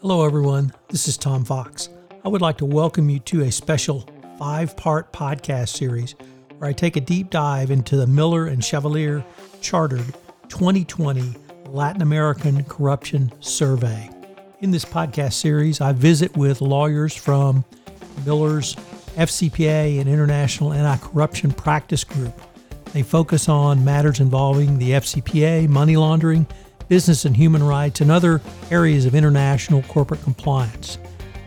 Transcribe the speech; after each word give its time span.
Hello, 0.00 0.24
everyone. 0.24 0.72
This 0.90 1.08
is 1.08 1.16
Tom 1.16 1.44
Fox. 1.44 1.88
I 2.24 2.28
would 2.28 2.40
like 2.40 2.56
to 2.58 2.64
welcome 2.64 3.10
you 3.10 3.18
to 3.18 3.42
a 3.42 3.50
special 3.50 4.08
five 4.38 4.76
part 4.76 5.12
podcast 5.12 5.70
series 5.70 6.14
where 6.58 6.70
I 6.70 6.72
take 6.72 6.94
a 6.94 7.00
deep 7.00 7.30
dive 7.30 7.72
into 7.72 7.96
the 7.96 8.06
Miller 8.06 8.46
and 8.46 8.64
Chevalier 8.64 9.24
Chartered 9.60 10.14
2020 10.50 11.34
Latin 11.66 12.02
American 12.02 12.62
Corruption 12.62 13.32
Survey. 13.40 14.08
In 14.60 14.70
this 14.70 14.84
podcast 14.84 15.32
series, 15.32 15.80
I 15.80 15.90
visit 15.90 16.36
with 16.36 16.60
lawyers 16.60 17.16
from 17.16 17.64
Miller's 18.24 18.76
FCPA 19.16 19.98
and 19.98 20.08
International 20.08 20.72
Anti 20.72 21.04
Corruption 21.04 21.50
Practice 21.50 22.04
Group. 22.04 22.40
They 22.92 23.02
focus 23.02 23.48
on 23.48 23.84
matters 23.84 24.20
involving 24.20 24.78
the 24.78 24.90
FCPA, 24.92 25.68
money 25.68 25.96
laundering, 25.96 26.46
business 26.88 27.24
and 27.24 27.36
human 27.36 27.62
rights, 27.62 28.00
and 28.00 28.10
other 28.10 28.40
areas 28.70 29.06
of 29.06 29.14
international 29.14 29.82
corporate 29.82 30.22
compliance. 30.22 30.98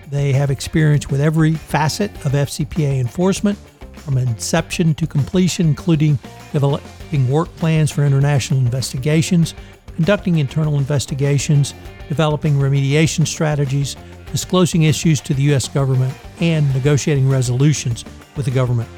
They 0.09 0.33
have 0.33 0.50
experience 0.50 1.09
with 1.09 1.21
every 1.21 1.54
facet 1.54 2.11
of 2.25 2.31
FCPA 2.31 3.00
enforcement, 3.00 3.57
from 3.93 4.17
inception 4.17 4.95
to 4.95 5.05
completion, 5.05 5.67
including 5.67 6.17
developing 6.51 7.29
work 7.29 7.54
plans 7.57 7.91
for 7.91 8.04
international 8.04 8.59
investigations, 8.59 9.54
conducting 9.95 10.37
internal 10.39 10.78
investigations, 10.78 11.73
developing 12.07 12.53
remediation 12.56 13.28
strategies, 13.28 13.95
disclosing 14.31 14.83
issues 14.83 15.19
to 15.21 15.33
the 15.33 15.43
U.S. 15.43 15.67
government, 15.67 16.14
and 16.39 16.73
negotiating 16.73 17.29
resolutions 17.29 18.06
with 18.36 18.45
the 18.45 18.51
government, 18.51 18.89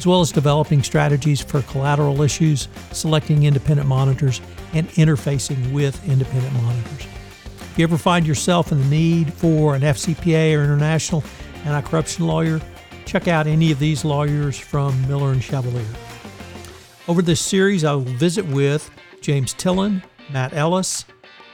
as 0.00 0.06
well 0.06 0.22
as 0.22 0.32
developing 0.32 0.82
strategies 0.82 1.42
for 1.42 1.60
collateral 1.60 2.22
issues, 2.22 2.68
selecting 2.90 3.42
independent 3.42 3.86
monitors, 3.86 4.40
and 4.72 4.88
interfacing 4.92 5.74
with 5.74 6.02
independent 6.08 6.54
monitors. 6.54 7.06
If 7.60 7.74
you 7.76 7.84
ever 7.84 7.98
find 7.98 8.26
yourself 8.26 8.72
in 8.72 8.78
the 8.78 8.86
need 8.86 9.30
for 9.30 9.74
an 9.74 9.82
FCPA 9.82 10.56
or 10.56 10.64
international 10.64 11.22
anti 11.66 11.82
corruption 11.82 12.26
lawyer, 12.26 12.62
check 13.04 13.28
out 13.28 13.46
any 13.46 13.72
of 13.72 13.78
these 13.78 14.02
lawyers 14.02 14.58
from 14.58 15.06
Miller 15.06 15.32
and 15.32 15.44
Chevalier. 15.44 15.84
Over 17.06 17.20
this 17.20 17.42
series, 17.42 17.84
I 17.84 17.92
will 17.92 18.00
visit 18.00 18.46
with 18.46 18.90
James 19.20 19.52
Tillen, 19.52 20.02
Matt 20.32 20.54
Ellis, 20.54 21.04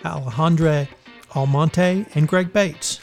Alejandra 0.04 0.86
Almonte, 1.34 2.06
and 2.14 2.28
Greg 2.28 2.52
Bates. 2.52 3.00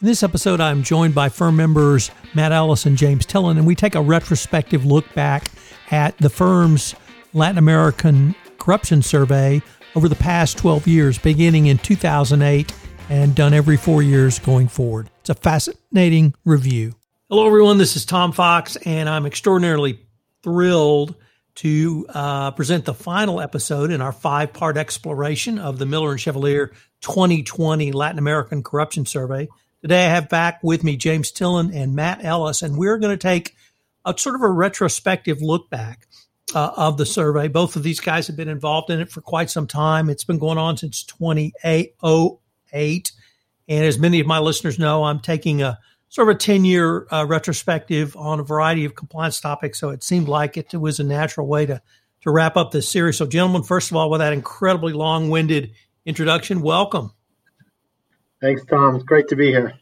In 0.00 0.06
this 0.06 0.22
episode, 0.22 0.60
I'm 0.60 0.84
joined 0.84 1.12
by 1.12 1.28
firm 1.28 1.56
members 1.56 2.12
Matt 2.32 2.52
Ellis 2.52 2.86
and 2.86 2.96
James 2.96 3.26
Tillen, 3.26 3.58
and 3.58 3.66
we 3.66 3.74
take 3.74 3.96
a 3.96 4.00
retrospective 4.00 4.84
look 4.84 5.12
back 5.12 5.50
at 5.90 6.16
the 6.18 6.30
firm's 6.30 6.94
Latin 7.32 7.58
American 7.58 8.36
corruption 8.58 9.02
survey 9.02 9.60
over 9.96 10.08
the 10.08 10.14
past 10.14 10.56
12 10.56 10.86
years, 10.86 11.18
beginning 11.18 11.66
in 11.66 11.78
2008 11.78 12.72
and 13.10 13.34
done 13.34 13.52
every 13.52 13.76
four 13.76 14.00
years 14.00 14.38
going 14.38 14.68
forward. 14.68 15.10
It's 15.18 15.30
a 15.30 15.34
fascinating 15.34 16.32
review. 16.44 16.94
Hello, 17.28 17.44
everyone. 17.44 17.78
This 17.78 17.96
is 17.96 18.04
Tom 18.06 18.30
Fox, 18.30 18.76
and 18.76 19.08
I'm 19.08 19.26
extraordinarily 19.26 19.98
thrilled 20.44 21.16
to 21.56 22.06
uh, 22.10 22.52
present 22.52 22.84
the 22.84 22.94
final 22.94 23.40
episode 23.40 23.90
in 23.90 24.00
our 24.00 24.12
five 24.12 24.52
part 24.52 24.76
exploration 24.76 25.58
of 25.58 25.80
the 25.80 25.86
Miller 25.86 26.12
and 26.12 26.20
Chevalier 26.20 26.68
2020 27.00 27.90
Latin 27.90 28.20
American 28.20 28.62
Corruption 28.62 29.04
Survey. 29.04 29.48
Today, 29.80 30.06
I 30.06 30.08
have 30.08 30.28
back 30.28 30.58
with 30.64 30.82
me 30.82 30.96
James 30.96 31.30
Tillen 31.30 31.72
and 31.72 31.94
Matt 31.94 32.24
Ellis, 32.24 32.62
and 32.62 32.76
we're 32.76 32.98
going 32.98 33.16
to 33.16 33.16
take 33.16 33.54
a 34.04 34.12
sort 34.18 34.34
of 34.34 34.42
a 34.42 34.50
retrospective 34.50 35.40
look 35.40 35.70
back 35.70 36.08
uh, 36.52 36.72
of 36.76 36.96
the 36.96 37.06
survey. 37.06 37.46
Both 37.46 37.76
of 37.76 37.84
these 37.84 38.00
guys 38.00 38.26
have 38.26 38.36
been 38.36 38.48
involved 38.48 38.90
in 38.90 38.98
it 38.98 39.08
for 39.08 39.20
quite 39.20 39.50
some 39.50 39.68
time. 39.68 40.10
It's 40.10 40.24
been 40.24 40.40
going 40.40 40.58
on 40.58 40.78
since 40.78 41.04
2008. 41.04 43.12
And 43.68 43.84
as 43.84 44.00
many 44.00 44.18
of 44.18 44.26
my 44.26 44.40
listeners 44.40 44.80
know, 44.80 45.04
I'm 45.04 45.20
taking 45.20 45.62
a 45.62 45.78
sort 46.08 46.28
of 46.28 46.34
a 46.34 46.38
10 46.40 46.64
year 46.64 47.06
uh, 47.12 47.24
retrospective 47.28 48.16
on 48.16 48.40
a 48.40 48.44
variety 48.44 48.84
of 48.84 48.96
compliance 48.96 49.40
topics. 49.40 49.78
So 49.78 49.90
it 49.90 50.02
seemed 50.02 50.26
like 50.26 50.56
it 50.56 50.74
was 50.74 50.98
a 50.98 51.04
natural 51.04 51.46
way 51.46 51.66
to, 51.66 51.80
to 52.22 52.30
wrap 52.32 52.56
up 52.56 52.72
this 52.72 52.88
series. 52.88 53.16
So, 53.16 53.26
gentlemen, 53.26 53.62
first 53.62 53.92
of 53.92 53.96
all, 53.96 54.10
with 54.10 54.18
that 54.18 54.32
incredibly 54.32 54.92
long 54.92 55.30
winded 55.30 55.70
introduction, 56.04 56.62
welcome. 56.62 57.12
Thanks, 58.40 58.64
Tom. 58.64 58.96
It's 58.96 59.04
great 59.04 59.28
to 59.28 59.36
be 59.36 59.48
here. 59.48 59.74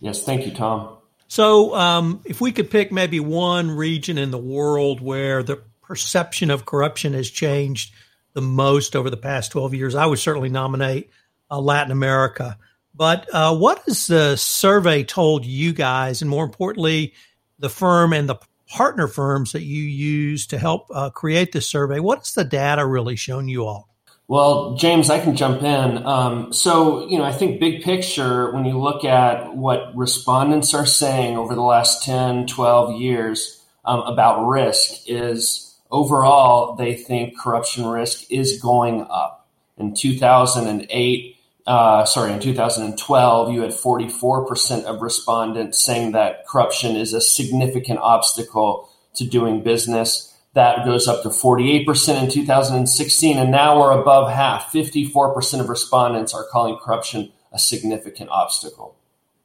Yes, 0.00 0.24
thank 0.24 0.46
you, 0.46 0.52
Tom. 0.52 0.96
So, 1.28 1.74
um, 1.74 2.20
if 2.24 2.40
we 2.40 2.52
could 2.52 2.70
pick 2.70 2.92
maybe 2.92 3.20
one 3.20 3.70
region 3.70 4.18
in 4.18 4.30
the 4.30 4.38
world 4.38 5.00
where 5.00 5.42
the 5.42 5.62
perception 5.82 6.50
of 6.50 6.66
corruption 6.66 7.12
has 7.14 7.30
changed 7.30 7.94
the 8.34 8.42
most 8.42 8.96
over 8.96 9.10
the 9.10 9.16
past 9.16 9.52
12 9.52 9.74
years, 9.74 9.94
I 9.94 10.06
would 10.06 10.18
certainly 10.18 10.48
nominate 10.48 11.10
uh, 11.50 11.60
Latin 11.60 11.92
America. 11.92 12.58
But 12.94 13.32
uh, 13.32 13.56
what 13.56 13.82
has 13.86 14.06
the 14.06 14.36
survey 14.36 15.04
told 15.04 15.46
you 15.46 15.72
guys, 15.72 16.20
and 16.20 16.30
more 16.30 16.44
importantly, 16.44 17.14
the 17.58 17.70
firm 17.70 18.12
and 18.12 18.28
the 18.28 18.38
partner 18.68 19.06
firms 19.06 19.52
that 19.52 19.62
you 19.62 19.82
use 19.82 20.46
to 20.48 20.58
help 20.58 20.86
uh, 20.90 21.10
create 21.10 21.52
this 21.52 21.66
survey? 21.66 22.00
What 22.00 22.20
has 22.20 22.32
the 22.32 22.44
data 22.44 22.84
really 22.84 23.16
shown 23.16 23.48
you 23.48 23.66
all? 23.66 23.91
Well, 24.32 24.76
James, 24.76 25.10
I 25.10 25.20
can 25.20 25.36
jump 25.36 25.62
in. 25.62 26.06
Um, 26.06 26.54
so, 26.54 27.06
you 27.06 27.18
know, 27.18 27.24
I 27.24 27.32
think 27.32 27.60
big 27.60 27.82
picture, 27.82 28.50
when 28.50 28.64
you 28.64 28.80
look 28.80 29.04
at 29.04 29.54
what 29.54 29.94
respondents 29.94 30.72
are 30.72 30.86
saying 30.86 31.36
over 31.36 31.54
the 31.54 31.60
last 31.60 32.02
10, 32.04 32.46
12 32.46 32.98
years 32.98 33.62
um, 33.84 34.00
about 34.00 34.46
risk, 34.46 35.02
is 35.06 35.76
overall, 35.90 36.76
they 36.76 36.94
think 36.94 37.38
corruption 37.38 37.86
risk 37.86 38.32
is 38.32 38.58
going 38.58 39.06
up. 39.10 39.46
In 39.76 39.92
2008, 39.92 41.36
uh, 41.66 42.06
sorry, 42.06 42.32
in 42.32 42.40
2012, 42.40 43.52
you 43.52 43.60
had 43.60 43.72
44% 43.72 44.84
of 44.84 45.02
respondents 45.02 45.84
saying 45.84 46.12
that 46.12 46.46
corruption 46.46 46.96
is 46.96 47.12
a 47.12 47.20
significant 47.20 47.98
obstacle 47.98 48.88
to 49.16 49.24
doing 49.24 49.62
business. 49.62 50.31
That 50.54 50.84
goes 50.84 51.08
up 51.08 51.22
to 51.22 51.30
48% 51.30 52.22
in 52.22 52.30
2016, 52.30 53.38
and 53.38 53.50
now 53.50 53.80
we're 53.80 53.98
above 53.98 54.30
half. 54.30 54.70
54% 54.70 55.60
of 55.60 55.68
respondents 55.70 56.34
are 56.34 56.44
calling 56.44 56.76
corruption 56.76 57.32
a 57.52 57.58
significant 57.58 58.28
obstacle. 58.30 58.96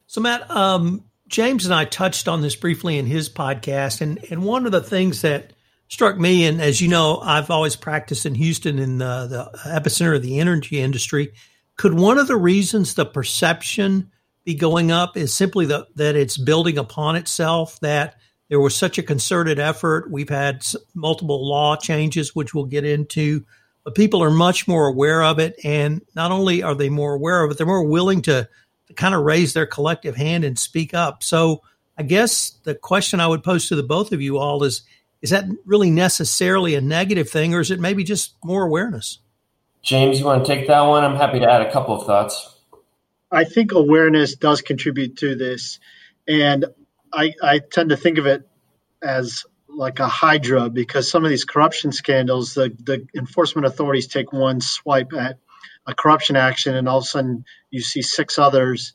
So, 0.06 0.20
Matt, 0.20 0.50
um, 0.50 1.04
James 1.28 1.64
and 1.64 1.74
I 1.74 1.84
touched 1.84 2.28
on 2.28 2.42
this 2.42 2.56
briefly 2.56 2.98
in 2.98 3.06
his 3.06 3.28
podcast, 3.28 4.00
and, 4.00 4.22
and 4.30 4.42
one 4.42 4.66
of 4.66 4.72
the 4.72 4.82
things 4.82 5.22
that 5.22 5.52
struck 5.88 6.18
me, 6.18 6.46
and 6.46 6.60
as 6.60 6.80
you 6.80 6.88
know, 6.88 7.18
I've 7.18 7.50
always 7.50 7.76
practiced 7.76 8.26
in 8.26 8.34
Houston 8.34 8.78
in 8.78 8.98
the, 8.98 9.26
the 9.26 9.58
epicenter 9.68 10.16
of 10.16 10.22
the 10.22 10.40
energy 10.40 10.80
industry. 10.80 11.32
Could 11.76 11.94
one 11.94 12.18
of 12.18 12.26
the 12.26 12.36
reasons 12.36 12.94
the 12.94 13.06
perception 13.06 14.10
be 14.44 14.54
going 14.54 14.90
up 14.90 15.16
is 15.16 15.32
simply 15.34 15.66
the, 15.66 15.86
that 15.96 16.16
it's 16.16 16.36
building 16.36 16.78
upon 16.78 17.16
itself, 17.16 17.78
that 17.80 18.17
there 18.48 18.60
was 18.60 18.74
such 18.74 18.98
a 18.98 19.02
concerted 19.02 19.58
effort. 19.58 20.10
We've 20.10 20.28
had 20.28 20.64
multiple 20.94 21.46
law 21.48 21.76
changes, 21.76 22.34
which 22.34 22.54
we'll 22.54 22.64
get 22.64 22.84
into, 22.84 23.44
but 23.84 23.94
people 23.94 24.22
are 24.22 24.30
much 24.30 24.66
more 24.66 24.86
aware 24.86 25.22
of 25.22 25.38
it. 25.38 25.58
And 25.64 26.02
not 26.14 26.32
only 26.32 26.62
are 26.62 26.74
they 26.74 26.88
more 26.88 27.14
aware 27.14 27.44
of 27.44 27.50
it, 27.50 27.58
they're 27.58 27.66
more 27.66 27.86
willing 27.86 28.22
to, 28.22 28.48
to 28.86 28.94
kind 28.94 29.14
of 29.14 29.22
raise 29.22 29.52
their 29.52 29.66
collective 29.66 30.16
hand 30.16 30.44
and 30.44 30.58
speak 30.58 30.94
up. 30.94 31.22
So 31.22 31.62
I 31.96 32.04
guess 32.04 32.50
the 32.64 32.74
question 32.74 33.20
I 33.20 33.26
would 33.26 33.42
pose 33.42 33.68
to 33.68 33.76
the 33.76 33.82
both 33.82 34.12
of 34.12 34.22
you 34.22 34.38
all 34.38 34.64
is, 34.64 34.82
is 35.20 35.30
that 35.30 35.44
really 35.66 35.90
necessarily 35.90 36.74
a 36.74 36.80
negative 36.80 37.28
thing, 37.28 37.54
or 37.54 37.60
is 37.60 37.70
it 37.70 37.80
maybe 37.80 38.04
just 38.04 38.34
more 38.44 38.64
awareness? 38.64 39.18
James, 39.82 40.20
you 40.20 40.24
want 40.24 40.44
to 40.44 40.54
take 40.54 40.68
that 40.68 40.80
one? 40.82 41.04
I'm 41.04 41.16
happy 41.16 41.40
to 41.40 41.50
add 41.50 41.62
a 41.62 41.72
couple 41.72 41.94
of 41.98 42.06
thoughts. 42.06 42.56
I 43.30 43.44
think 43.44 43.72
awareness 43.72 44.36
does 44.36 44.62
contribute 44.62 45.18
to 45.18 45.34
this. 45.34 45.80
And 46.26 46.66
I, 47.12 47.34
I 47.42 47.60
tend 47.60 47.90
to 47.90 47.96
think 47.96 48.18
of 48.18 48.26
it 48.26 48.48
as 49.02 49.44
like 49.68 50.00
a 50.00 50.08
hydra 50.08 50.70
because 50.70 51.10
some 51.10 51.24
of 51.24 51.30
these 51.30 51.44
corruption 51.44 51.92
scandals, 51.92 52.54
the, 52.54 52.74
the 52.84 53.06
enforcement 53.16 53.66
authorities 53.66 54.08
take 54.08 54.32
one 54.32 54.60
swipe 54.60 55.12
at 55.14 55.38
a 55.86 55.94
corruption 55.94 56.36
action, 56.36 56.74
and 56.76 56.88
all 56.88 56.98
of 56.98 57.04
a 57.04 57.06
sudden 57.06 57.44
you 57.70 57.80
see 57.80 58.02
six 58.02 58.38
others 58.38 58.92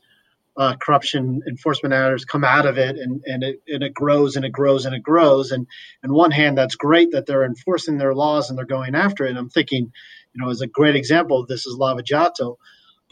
uh, 0.55 0.75
corruption 0.75 1.41
enforcement 1.47 1.91
matters 1.91 2.25
come 2.25 2.43
out 2.43 2.65
of 2.65 2.77
it, 2.77 2.97
and 2.97 3.23
and 3.25 3.43
it 3.43 3.61
and 3.67 3.83
it 3.83 3.93
grows 3.93 4.35
and 4.35 4.45
it 4.45 4.51
grows 4.51 4.85
and 4.85 4.95
it 4.95 5.01
grows. 5.01 5.51
And 5.51 5.67
on 6.03 6.13
one 6.13 6.31
hand, 6.31 6.57
that's 6.57 6.75
great 6.75 7.11
that 7.11 7.25
they're 7.25 7.45
enforcing 7.45 7.97
their 7.97 8.13
laws 8.13 8.49
and 8.49 8.57
they're 8.57 8.65
going 8.65 8.95
after 8.95 9.25
it. 9.25 9.31
And 9.31 9.39
I'm 9.39 9.49
thinking, 9.49 9.91
you 10.33 10.43
know, 10.43 10.51
as 10.51 10.61
a 10.61 10.67
great 10.67 10.95
example 10.95 11.45
this 11.47 11.65
is 11.65 11.75
Lava 11.75 12.03
Jato. 12.03 12.59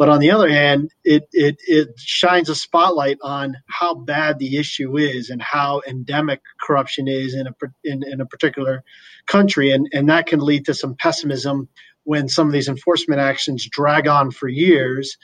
But 0.02 0.10
on 0.10 0.20
the 0.20 0.32
other 0.32 0.50
hand, 0.50 0.90
it, 1.04 1.28
it, 1.32 1.58
it 1.68 1.90
shines 2.00 2.50
a 2.50 2.56
spotlight 2.56 3.20
on 3.22 3.58
how 3.68 3.94
bad 3.94 4.40
the 4.40 4.58
issue 4.58 4.98
is 4.98 5.30
and 5.30 5.40
how 5.40 5.84
endemic 5.88 6.42
corruption 6.60 7.08
is 7.08 7.36
in 7.36 7.46
a, 7.46 7.54
in, 7.84 8.02
in 8.12 8.20
a 8.20 8.26
particular 8.26 8.84
country. 9.28 9.70
And, 9.70 9.88
and 9.94 10.10
that 10.10 10.26
can 10.26 10.40
lead 10.40 10.66
to 10.66 10.74
some 10.74 10.96
pessimism 10.96 11.70
when 12.04 12.30
some 12.30 12.48
of 12.48 12.54
these 12.54 12.68
enforcement 12.68 13.22
actions 13.22 13.70
drag 13.70 14.08
on 14.08 14.32
for 14.32 14.48
years. 14.48 15.20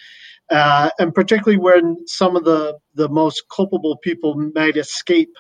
Uh, 0.48 0.92
and 1.00 1.12
particularly 1.12 1.58
when 1.58 1.98
some 2.06 2.36
of 2.36 2.44
the, 2.44 2.78
the 2.94 3.10
most 3.10 3.46
culpable 3.50 3.98
people 3.98 4.36
might 4.54 4.78
escape 4.78 5.34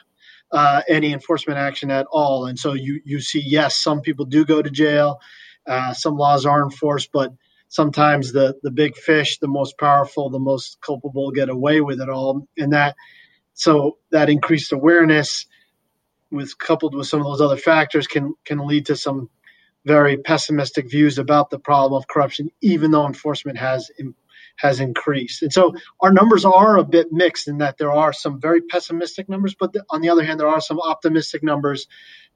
uh, 0.51 0.81
any 0.89 1.13
enforcement 1.13 1.59
action 1.59 1.91
at 1.91 2.07
all. 2.11 2.47
And 2.47 2.57
so 2.57 2.73
you, 2.73 3.01
you 3.05 3.21
see, 3.21 3.43
yes, 3.45 3.77
some 3.77 4.01
people 4.01 4.25
do 4.25 4.45
go 4.45 4.63
to 4.63 4.71
jail, 4.71 5.19
uh, 5.67 5.93
some 5.93 6.15
laws 6.15 6.47
are 6.47 6.63
enforced, 6.63 7.11
but 7.13 7.33
sometimes 7.69 8.33
the 8.33 8.55
the 8.63 8.71
big 8.71 8.95
fish, 8.95 9.39
the 9.39 9.47
most 9.47 9.77
powerful, 9.77 10.29
the 10.29 10.39
most 10.39 10.79
culpable, 10.81 11.31
get 11.31 11.49
away 11.49 11.81
with 11.81 12.01
it 12.01 12.09
all, 12.09 12.47
and 12.57 12.73
that 12.73 12.95
so 13.53 13.97
that 14.11 14.29
increased 14.29 14.71
awareness, 14.71 15.47
with 16.31 16.57
coupled 16.57 16.95
with 16.95 17.07
some 17.07 17.21
of 17.21 17.25
those 17.27 17.41
other 17.41 17.57
factors, 17.57 18.07
can 18.07 18.33
can 18.45 18.65
lead 18.67 18.87
to 18.87 18.95
some 18.95 19.29
very 19.85 20.17
pessimistic 20.17 20.89
views 20.89 21.17
about 21.17 21.49
the 21.49 21.59
problem 21.59 21.97
of 21.97 22.07
corruption, 22.07 22.49
even 22.61 22.91
though 22.91 23.07
enforcement 23.07 23.57
has 23.57 23.89
has 24.57 24.79
increased. 24.79 25.43
And 25.43 25.53
so 25.53 25.75
our 26.01 26.11
numbers 26.11 26.45
are 26.45 26.77
a 26.77 26.83
bit 26.83 27.07
mixed 27.11 27.47
in 27.47 27.59
that 27.59 27.77
there 27.77 27.91
are 27.91 28.13
some 28.13 28.41
very 28.41 28.61
pessimistic 28.61 29.29
numbers, 29.29 29.55
but 29.59 29.75
on 29.89 30.01
the 30.01 30.09
other 30.09 30.23
hand, 30.23 30.39
there 30.39 30.47
are 30.47 30.61
some 30.61 30.79
optimistic 30.79 31.43
numbers, 31.43 31.87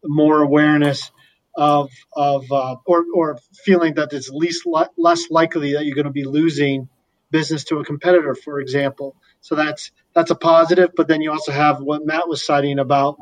more 0.04 0.42
awareness 0.42 1.12
of 1.56 1.90
of 2.14 2.52
uh, 2.52 2.76
or 2.86 3.06
or 3.14 3.40
feeling 3.66 3.96
that 3.96 4.14
it's 4.14 4.30
least 4.30 4.66
li- 4.66 4.86
less 4.98 5.30
likely 5.30 5.74
that 5.74 5.86
you're 5.86 5.96
going 5.96 6.06
to 6.06 6.12
be 6.12 6.26
losing 6.26 6.88
business 7.30 7.64
to 7.66 7.80
a 7.80 7.86
competitor, 7.86 8.36
for 8.36 8.60
example. 8.60 9.16
So 9.42 9.56
that's 9.56 9.92
that's 10.14 10.32
a 10.32 10.36
positive. 10.36 10.92
But 10.96 11.08
then 11.08 11.22
you 11.22 11.32
also 11.32 11.52
have 11.52 11.80
what 11.80 12.06
Matt 12.06 12.28
was 12.28 12.46
citing 12.46 12.80
about 12.80 13.18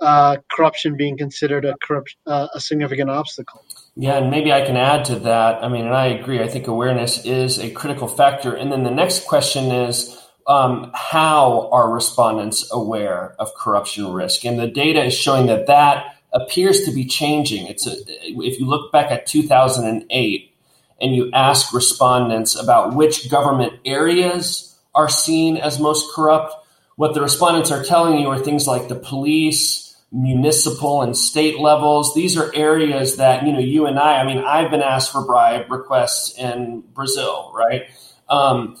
uh, 0.00 0.38
corruption 0.50 0.96
being 0.96 1.16
considered 1.16 1.64
a 1.64 1.76
corrupt, 1.82 2.16
uh, 2.26 2.48
a 2.54 2.60
significant 2.60 3.08
obstacle. 3.08 3.64
Yeah, 3.94 4.16
and 4.16 4.30
maybe 4.30 4.52
I 4.52 4.64
can 4.64 4.76
add 4.76 5.04
to 5.06 5.18
that. 5.20 5.62
I 5.62 5.68
mean, 5.68 5.84
and 5.84 5.94
I 5.94 6.06
agree. 6.06 6.40
I 6.42 6.48
think 6.48 6.66
awareness 6.66 7.24
is 7.24 7.58
a 7.58 7.70
critical 7.70 8.08
factor. 8.08 8.54
And 8.54 8.72
then 8.72 8.82
the 8.84 8.90
next 8.90 9.24
question 9.24 9.70
is. 9.70 10.18
Um, 10.44 10.90
how 10.92 11.70
are 11.70 11.88
respondents 11.88 12.68
aware 12.72 13.36
of 13.38 13.54
corruption 13.54 14.12
risk? 14.12 14.44
And 14.44 14.58
the 14.58 14.66
data 14.66 15.04
is 15.04 15.14
showing 15.14 15.46
that 15.46 15.68
that 15.68 16.16
appears 16.32 16.82
to 16.82 16.92
be 16.92 17.04
changing. 17.04 17.66
It's 17.66 17.86
a, 17.86 17.94
if 18.08 18.58
you 18.58 18.66
look 18.66 18.92
back 18.92 19.10
at 19.10 19.26
2008 19.26 20.54
and 21.00 21.14
you 21.14 21.30
ask 21.32 21.72
respondents 21.74 22.56
about 22.56 22.94
which 22.94 23.30
government 23.30 23.74
areas 23.84 24.76
are 24.94 25.08
seen 25.08 25.56
as 25.56 25.80
most 25.80 26.12
corrupt, 26.14 26.54
what 26.96 27.14
the 27.14 27.20
respondents 27.20 27.70
are 27.70 27.82
telling 27.82 28.18
you 28.18 28.28
are 28.28 28.38
things 28.38 28.66
like 28.66 28.88
the 28.88 28.94
police, 28.94 29.96
municipal 30.12 31.02
and 31.02 31.16
state 31.16 31.58
levels. 31.58 32.14
These 32.14 32.36
are 32.36 32.54
areas 32.54 33.16
that, 33.16 33.46
you 33.46 33.52
know, 33.52 33.58
you 33.58 33.86
and 33.86 33.98
I, 33.98 34.20
I 34.20 34.26
mean, 34.26 34.38
I've 34.38 34.70
been 34.70 34.82
asked 34.82 35.10
for 35.10 35.24
bribe 35.24 35.70
requests 35.70 36.38
in 36.38 36.82
Brazil, 36.92 37.50
right? 37.54 37.88
Um, 38.28 38.76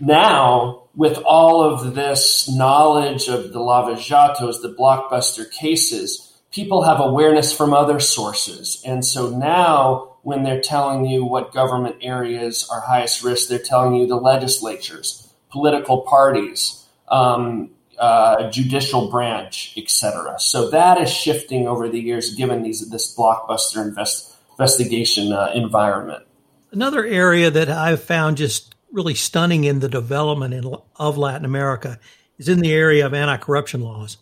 now, 0.00 0.88
with 0.94 1.18
all 1.18 1.62
of 1.62 1.94
this 1.94 2.50
knowledge 2.50 3.28
of 3.28 3.52
the 3.52 3.60
Lava 3.60 3.94
Jatos, 3.94 4.60
the 4.60 4.74
blockbuster 4.78 5.50
cases, 5.50 6.29
people 6.50 6.82
have 6.82 7.00
awareness 7.00 7.56
from 7.56 7.72
other 7.72 8.00
sources. 8.00 8.82
And 8.84 9.04
so 9.04 9.30
now, 9.30 10.16
when 10.22 10.42
they're 10.42 10.60
telling 10.60 11.06
you 11.06 11.24
what 11.24 11.52
government 11.52 11.96
areas 12.02 12.68
are 12.70 12.80
highest 12.80 13.22
risk, 13.22 13.48
they're 13.48 13.58
telling 13.58 13.94
you 13.94 14.06
the 14.06 14.16
legislatures, 14.16 15.32
political 15.50 16.02
parties, 16.02 16.84
um, 17.08 17.70
uh, 17.98 18.50
judicial 18.50 19.10
branch, 19.10 19.74
etc. 19.76 20.38
So 20.38 20.70
that 20.70 21.00
is 21.00 21.10
shifting 21.10 21.68
over 21.68 21.88
the 21.88 22.00
years, 22.00 22.34
given 22.34 22.62
these 22.62 22.88
this 22.90 23.14
blockbuster 23.14 23.86
invest, 23.86 24.34
investigation 24.52 25.32
uh, 25.32 25.52
environment. 25.54 26.24
Another 26.72 27.04
area 27.04 27.50
that 27.50 27.68
I've 27.68 28.02
found 28.02 28.36
just 28.36 28.74
really 28.92 29.14
stunning 29.14 29.64
in 29.64 29.80
the 29.80 29.88
development 29.88 30.54
in, 30.54 30.74
of 30.96 31.18
Latin 31.18 31.44
America 31.44 31.98
is 32.38 32.48
in 32.48 32.60
the 32.60 32.72
area 32.72 33.04
of 33.04 33.12
anti-corruption 33.12 33.82
laws 33.82 34.16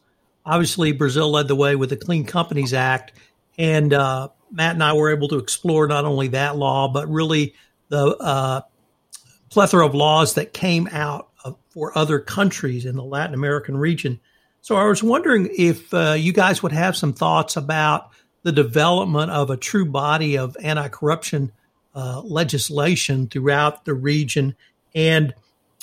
obviously 0.49 0.93
Brazil 0.93 1.31
led 1.31 1.47
the 1.47 1.55
way 1.55 1.77
with 1.77 1.91
the 1.91 1.97
Clean 1.97 2.25
Companies 2.25 2.73
Act, 2.73 3.13
and 3.59 3.93
uh, 3.93 4.29
Matt 4.51 4.75
and 4.75 4.83
I 4.83 4.95
were 4.95 5.11
able 5.11 5.29
to 5.29 5.39
explore 5.39 5.87
not 5.87 6.05
only 6.05 6.29
that 6.29 6.57
law 6.57 6.89
but 6.89 7.09
really 7.09 7.55
the 7.89 8.17
uh, 8.17 8.61
plethora 9.51 9.87
of 9.87 9.95
laws 9.95 10.35
that 10.35 10.53
came 10.53 10.89
out 10.91 11.29
of, 11.45 11.57
for 11.71 11.97
other 11.97 12.19
countries 12.19 12.87
in 12.87 12.97
the 12.97 13.05
Latin 13.05 13.35
American 13.35 13.77
region. 13.77 14.21
So 14.61 14.77
I 14.77 14.85
was 14.85 15.03
wondering 15.03 15.49
if 15.57 15.93
uh, 15.95 16.15
you 16.19 16.33
guys 16.33 16.63
would 16.63 16.73
have 16.73 16.97
some 16.97 17.13
thoughts 17.13 17.57
about 17.57 18.11
the 18.43 18.53
development 18.53 19.31
of 19.31 19.51
a 19.51 19.57
true 19.57 19.87
body 19.87 20.39
of 20.39 20.57
anti-corruption 20.63 21.53
uh, 21.95 22.21
legislation 22.21 23.29
throughout 23.29 23.85
the 23.85 23.95
region 23.95 24.57
and 24.95 25.35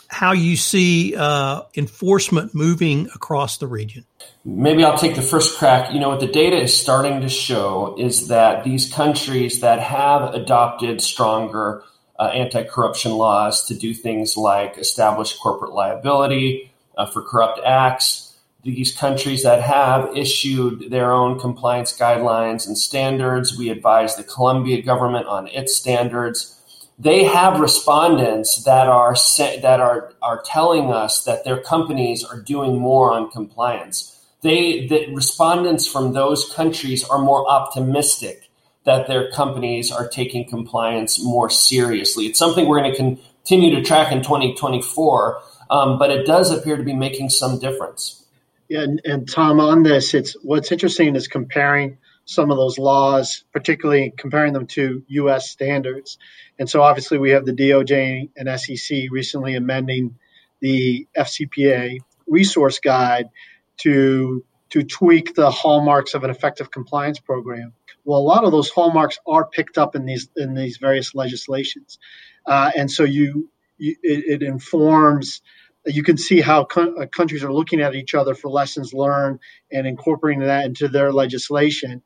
how 0.07 0.31
you 0.33 0.55
see 0.55 1.15
uh, 1.15 1.61
enforcement 1.75 2.53
moving 2.53 3.09
across 3.15 3.57
the 3.57 3.67
region. 3.67 4.05
Maybe 4.43 4.83
I'll 4.83 4.97
take 4.97 5.15
the 5.15 5.21
first 5.21 5.57
crack. 5.57 5.93
You 5.93 5.99
know, 5.99 6.09
what 6.09 6.19
the 6.19 6.27
data 6.27 6.57
is 6.57 6.75
starting 6.75 7.21
to 7.21 7.29
show 7.29 7.95
is 7.97 8.27
that 8.27 8.63
these 8.63 8.91
countries 8.91 9.61
that 9.61 9.79
have 9.79 10.33
adopted 10.33 11.01
stronger 11.01 11.83
uh, 12.19 12.25
anti 12.33 12.63
corruption 12.63 13.13
laws 13.13 13.65
to 13.67 13.75
do 13.75 13.93
things 13.93 14.37
like 14.37 14.77
establish 14.77 15.37
corporate 15.37 15.73
liability 15.73 16.71
uh, 16.97 17.05
for 17.05 17.21
corrupt 17.21 17.59
acts, 17.65 18.37
these 18.63 18.95
countries 18.95 19.43
that 19.43 19.61
have 19.61 20.15
issued 20.17 20.89
their 20.89 21.11
own 21.11 21.39
compliance 21.39 21.95
guidelines 21.97 22.65
and 22.65 22.77
standards, 22.77 23.57
we 23.57 23.69
advise 23.69 24.15
the 24.15 24.23
Colombia 24.23 24.81
government 24.81 25.27
on 25.27 25.47
its 25.49 25.75
standards 25.75 26.59
they 26.97 27.25
have 27.25 27.59
respondents 27.59 28.63
that 28.63 28.87
are 28.87 29.15
that 29.37 29.79
are 29.79 30.13
are 30.21 30.41
telling 30.45 30.91
us 30.91 31.23
that 31.23 31.43
their 31.43 31.61
companies 31.61 32.23
are 32.23 32.39
doing 32.39 32.77
more 32.77 33.11
on 33.11 33.29
compliance. 33.31 34.19
They 34.41 34.87
the 34.87 35.13
respondents 35.13 35.87
from 35.87 36.13
those 36.13 36.51
countries 36.53 37.03
are 37.03 37.19
more 37.19 37.49
optimistic 37.49 38.49
that 38.85 39.07
their 39.07 39.29
companies 39.31 39.91
are 39.91 40.07
taking 40.07 40.47
compliance 40.47 41.21
more 41.21 41.49
seriously. 41.49 42.27
It's 42.27 42.39
something 42.39 42.67
we're 42.67 42.81
going 42.81 42.91
to 42.91 42.97
continue 42.97 43.75
to 43.75 43.81
track 43.83 44.11
in 44.11 44.21
2024, 44.21 45.41
um, 45.71 45.97
but 45.97 46.11
it 46.11 46.25
does 46.25 46.51
appear 46.51 46.77
to 46.77 46.83
be 46.83 46.93
making 46.93 47.29
some 47.29 47.59
difference. 47.59 48.23
Yeah, 48.69 48.81
and, 48.81 49.01
and 49.03 49.29
Tom, 49.29 49.59
on 49.59 49.83
this, 49.83 50.13
it's 50.13 50.35
what's 50.43 50.71
interesting 50.71 51.15
is 51.15 51.27
comparing 51.27 51.97
some 52.25 52.51
of 52.51 52.57
those 52.57 52.77
laws, 52.77 53.43
particularly 53.53 54.13
comparing 54.17 54.53
them 54.53 54.65
to 54.65 55.03
U.S. 55.07 55.49
standards. 55.49 56.17
And 56.57 56.69
so, 56.69 56.81
obviously, 56.81 57.17
we 57.17 57.31
have 57.31 57.45
the 57.45 57.53
DOJ 57.53 58.29
and 58.35 58.59
SEC 58.59 58.97
recently 59.11 59.55
amending 59.55 60.17
the 60.61 61.07
FCPA 61.17 61.97
resource 62.27 62.79
guide 62.79 63.29
to 63.77 64.43
to 64.69 64.83
tweak 64.83 65.35
the 65.35 65.51
hallmarks 65.51 66.13
of 66.13 66.23
an 66.23 66.29
effective 66.29 66.71
compliance 66.71 67.19
program. 67.19 67.73
Well, 68.03 68.19
a 68.19 68.21
lot 68.21 68.43
of 68.43 68.51
those 68.51 68.69
hallmarks 68.69 69.19
are 69.27 69.45
picked 69.47 69.77
up 69.77 69.95
in 69.95 70.05
these 70.05 70.29
in 70.35 70.53
these 70.53 70.77
various 70.77 71.13
legislations, 71.13 71.99
uh, 72.45 72.71
and 72.75 72.89
so 72.89 73.03
you, 73.03 73.49
you 73.77 73.95
it, 74.01 74.41
it 74.41 74.43
informs 74.43 75.41
you 75.85 76.03
can 76.03 76.17
see 76.17 76.41
how 76.41 76.65
co- 76.65 76.95
uh, 76.95 77.05
countries 77.05 77.43
are 77.43 77.53
looking 77.53 77.81
at 77.81 77.95
each 77.95 78.15
other 78.15 78.33
for 78.33 78.49
lessons 78.49 78.93
learned 78.93 79.39
and 79.71 79.85
incorporating 79.85 80.41
that 80.41 80.65
into 80.65 80.87
their 80.87 81.11
legislation. 81.11 82.01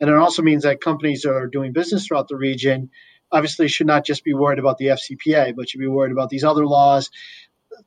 And 0.00 0.08
it 0.08 0.16
also 0.16 0.42
means 0.42 0.62
that 0.62 0.80
companies 0.80 1.26
are 1.26 1.46
doing 1.46 1.72
business 1.72 2.06
throughout 2.06 2.28
the 2.28 2.36
region 2.36 2.90
obviously 3.30 3.68
should 3.68 3.86
not 3.86 4.04
just 4.04 4.24
be 4.24 4.34
worried 4.34 4.58
about 4.58 4.78
the 4.78 4.86
FCPA, 4.86 5.54
but 5.56 5.68
should 5.68 5.80
be 5.80 5.86
worried 5.86 6.12
about 6.12 6.30
these 6.30 6.44
other 6.44 6.66
laws. 6.66 7.10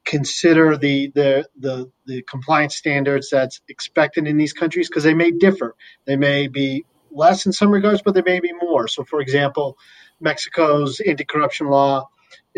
Consider 0.06 0.78
the 0.78 1.12
the 1.14 1.48
the, 1.58 1.92
the 2.06 2.22
compliance 2.24 2.76
standards 2.76 3.30
that's 3.30 3.62
expected 3.68 4.28
in 4.28 4.38
these 4.38 4.54
countries 4.54 4.88
because 4.90 5.04
they 5.04 5.14
may 5.14 5.32
differ. 5.32 5.76
They 6.06 6.16
may 6.16 6.48
be 6.48 6.86
less 7.12 7.46
in 7.46 7.52
some 7.52 7.72
regards, 7.72 8.02
but 8.02 8.14
they 8.14 8.22
may 8.22 8.40
be 8.40 8.54
more. 8.54 8.88
So, 8.88 9.04
for 9.04 9.22
example, 9.22 9.78
Mexico's 10.20 11.00
anti-corruption 11.02 11.68
law 11.68 12.10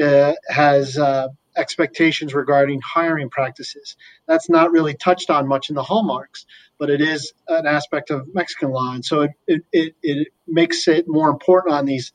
uh, 0.01 0.33
has 0.47 0.97
uh, 0.97 1.29
expectations 1.57 2.33
regarding 2.33 2.81
hiring 2.81 3.29
practices. 3.29 3.95
That's 4.27 4.49
not 4.49 4.71
really 4.71 4.93
touched 4.93 5.29
on 5.29 5.47
much 5.47 5.69
in 5.69 5.75
the 5.75 5.83
hallmarks, 5.83 6.45
but 6.77 6.89
it 6.89 7.01
is 7.01 7.33
an 7.47 7.65
aspect 7.65 8.11
of 8.11 8.33
Mexican 8.33 8.71
law. 8.71 8.93
And 8.93 9.05
so 9.05 9.21
it, 9.21 9.31
it, 9.47 9.61
it, 9.71 9.95
it 10.01 10.27
makes 10.47 10.87
it 10.87 11.05
more 11.07 11.29
important 11.29 11.75
on 11.75 11.85
these 11.85 12.11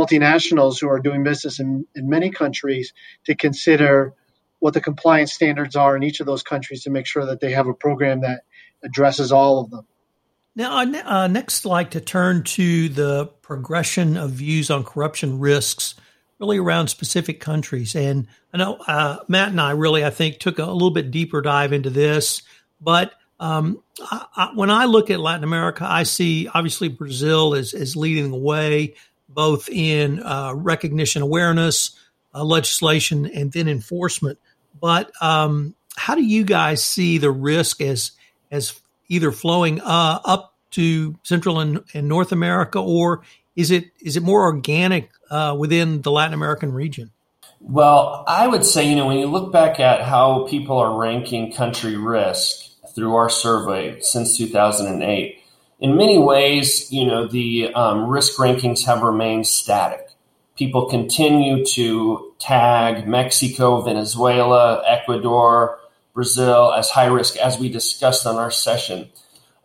multinationals 0.00 0.80
who 0.80 0.88
are 0.88 1.00
doing 1.00 1.22
business 1.24 1.60
in, 1.60 1.86
in 1.94 2.08
many 2.08 2.30
countries 2.30 2.92
to 3.24 3.34
consider 3.34 4.14
what 4.58 4.74
the 4.74 4.80
compliance 4.80 5.32
standards 5.32 5.76
are 5.76 5.96
in 5.96 6.02
each 6.02 6.20
of 6.20 6.26
those 6.26 6.42
countries 6.42 6.84
to 6.84 6.90
make 6.90 7.06
sure 7.06 7.26
that 7.26 7.40
they 7.40 7.52
have 7.52 7.66
a 7.66 7.74
program 7.74 8.20
that 8.20 8.42
addresses 8.82 9.32
all 9.32 9.60
of 9.60 9.70
them. 9.70 9.86
Now, 10.56 10.76
I 10.76 10.84
uh, 10.84 11.26
next 11.28 11.64
like 11.64 11.92
to 11.92 12.00
turn 12.00 12.42
to 12.42 12.88
the 12.88 13.26
progression 13.42 14.16
of 14.16 14.32
views 14.32 14.70
on 14.70 14.84
corruption 14.84 15.38
risks 15.38 15.94
really 16.38 16.58
around 16.58 16.88
specific 16.88 17.38
countries. 17.38 17.94
And 17.94 18.26
I 18.52 18.58
know 18.58 18.76
uh, 18.86 19.18
Matt 19.28 19.50
and 19.50 19.60
I 19.60 19.72
really, 19.72 20.04
I 20.04 20.10
think, 20.10 20.38
took 20.38 20.58
a 20.58 20.64
little 20.64 20.90
bit 20.90 21.10
deeper 21.10 21.42
dive 21.42 21.72
into 21.72 21.90
this. 21.90 22.42
But 22.80 23.12
um, 23.38 23.82
I, 24.00 24.26
I, 24.34 24.50
when 24.54 24.70
I 24.70 24.86
look 24.86 25.10
at 25.10 25.20
Latin 25.20 25.44
America, 25.44 25.86
I 25.88 26.02
see 26.02 26.48
obviously 26.48 26.88
Brazil 26.88 27.54
is, 27.54 27.74
is 27.74 27.94
leading 27.94 28.30
the 28.30 28.38
way, 28.38 28.94
both 29.32 29.68
in 29.68 30.22
uh, 30.22 30.52
recognition 30.54 31.22
awareness, 31.22 31.96
uh, 32.34 32.44
legislation, 32.44 33.26
and 33.26 33.52
then 33.52 33.68
enforcement. 33.68 34.38
But 34.80 35.12
um, 35.20 35.74
how 35.96 36.14
do 36.14 36.24
you 36.24 36.44
guys 36.44 36.84
see 36.84 37.18
the 37.18 37.30
risk 37.30 37.80
as 37.80 38.12
as 38.50 38.80
either 39.08 39.32
flowing 39.32 39.80
uh, 39.80 40.20
up 40.24 40.54
to 40.72 41.16
Central 41.22 41.60
and, 41.60 41.82
and 41.94 42.08
North 42.08 42.32
America 42.32 42.78
or 42.78 43.22
Is 43.56 43.70
it 43.70 43.90
is 44.00 44.16
it 44.16 44.22
more 44.22 44.44
organic 44.44 45.10
uh, 45.30 45.56
within 45.58 46.02
the 46.02 46.10
Latin 46.10 46.34
American 46.34 46.72
region? 46.72 47.10
Well, 47.60 48.24
I 48.26 48.46
would 48.46 48.64
say, 48.64 48.88
you 48.88 48.96
know, 48.96 49.06
when 49.06 49.18
you 49.18 49.26
look 49.26 49.52
back 49.52 49.80
at 49.80 50.00
how 50.00 50.46
people 50.48 50.78
are 50.78 50.98
ranking 50.98 51.52
country 51.52 51.94
risk 51.94 52.70
through 52.94 53.14
our 53.16 53.28
survey 53.28 54.00
since 54.00 54.38
2008, 54.38 55.39
in 55.80 55.96
many 55.96 56.18
ways, 56.18 56.92
you 56.92 57.06
know, 57.06 57.26
the 57.26 57.72
um, 57.74 58.06
risk 58.06 58.36
rankings 58.38 58.84
have 58.84 59.02
remained 59.02 59.46
static. 59.46 60.08
People 60.56 60.86
continue 60.90 61.64
to 61.64 62.34
tag 62.38 63.08
Mexico, 63.08 63.80
Venezuela, 63.80 64.82
Ecuador, 64.86 65.78
Brazil 66.12 66.72
as 66.72 66.90
high 66.90 67.06
risk, 67.06 67.36
as 67.36 67.58
we 67.58 67.70
discussed 67.70 68.26
on 68.26 68.36
our 68.36 68.50
session. 68.50 69.08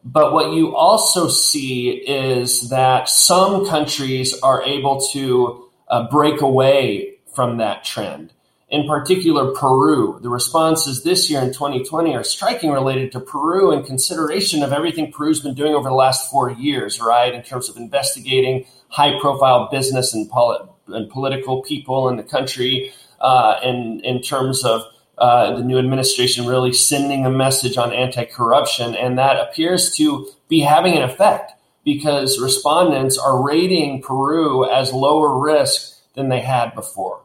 But 0.05 0.31
what 0.31 0.53
you 0.53 0.75
also 0.75 1.27
see 1.27 1.89
is 1.89 2.69
that 2.69 3.09
some 3.09 3.65
countries 3.65 4.39
are 4.41 4.63
able 4.63 5.01
to 5.11 5.69
uh, 5.89 6.07
break 6.09 6.41
away 6.41 7.15
from 7.33 7.57
that 7.57 7.83
trend. 7.83 8.31
In 8.75 8.85
particular, 8.85 9.53
Peru. 9.53 10.19
The 10.21 10.27
responses 10.27 11.01
this 11.01 11.29
year 11.29 11.39
in 11.39 11.53
2020 11.53 12.13
are 12.13 12.25
striking 12.25 12.71
related 12.71 13.09
to 13.13 13.21
Peru 13.21 13.71
in 13.71 13.85
consideration 13.85 14.63
of 14.63 14.73
everything 14.73 15.13
Peru's 15.13 15.39
been 15.39 15.53
doing 15.53 15.73
over 15.73 15.87
the 15.87 15.95
last 15.95 16.29
four 16.29 16.51
years, 16.51 16.99
right? 16.99 17.33
In 17.33 17.41
terms 17.41 17.69
of 17.69 17.77
investigating 17.77 18.65
high 18.89 19.17
profile 19.21 19.69
business 19.71 20.13
and, 20.13 20.29
polit- 20.29 20.67
and, 20.87 21.09
political 21.09 21.61
people 21.61 22.09
in 22.09 22.17
the 22.17 22.23
country, 22.23 22.91
uh, 23.21 23.61
in, 23.63 24.01
in 24.03 24.21
terms 24.21 24.65
of 24.65 24.83
uh, 25.19 25.55
the 25.55 25.63
new 25.63 25.79
administration 25.79 26.45
really 26.45 26.73
sending 26.73 27.25
a 27.25 27.31
message 27.31 27.77
on 27.77 27.93
anti 27.93 28.25
corruption. 28.25 28.93
And 28.93 29.17
that 29.17 29.39
appears 29.39 29.95
to 29.95 30.27
be 30.49 30.59
having 30.59 30.97
an 30.97 31.03
effect 31.03 31.53
because 31.85 32.41
respondents 32.41 33.17
are 33.17 33.41
rating 33.41 34.01
Peru 34.01 34.69
as 34.69 34.91
lower 34.91 35.39
risk 35.39 35.93
than 36.13 36.27
they 36.27 36.41
had 36.41 36.75
before. 36.75 37.24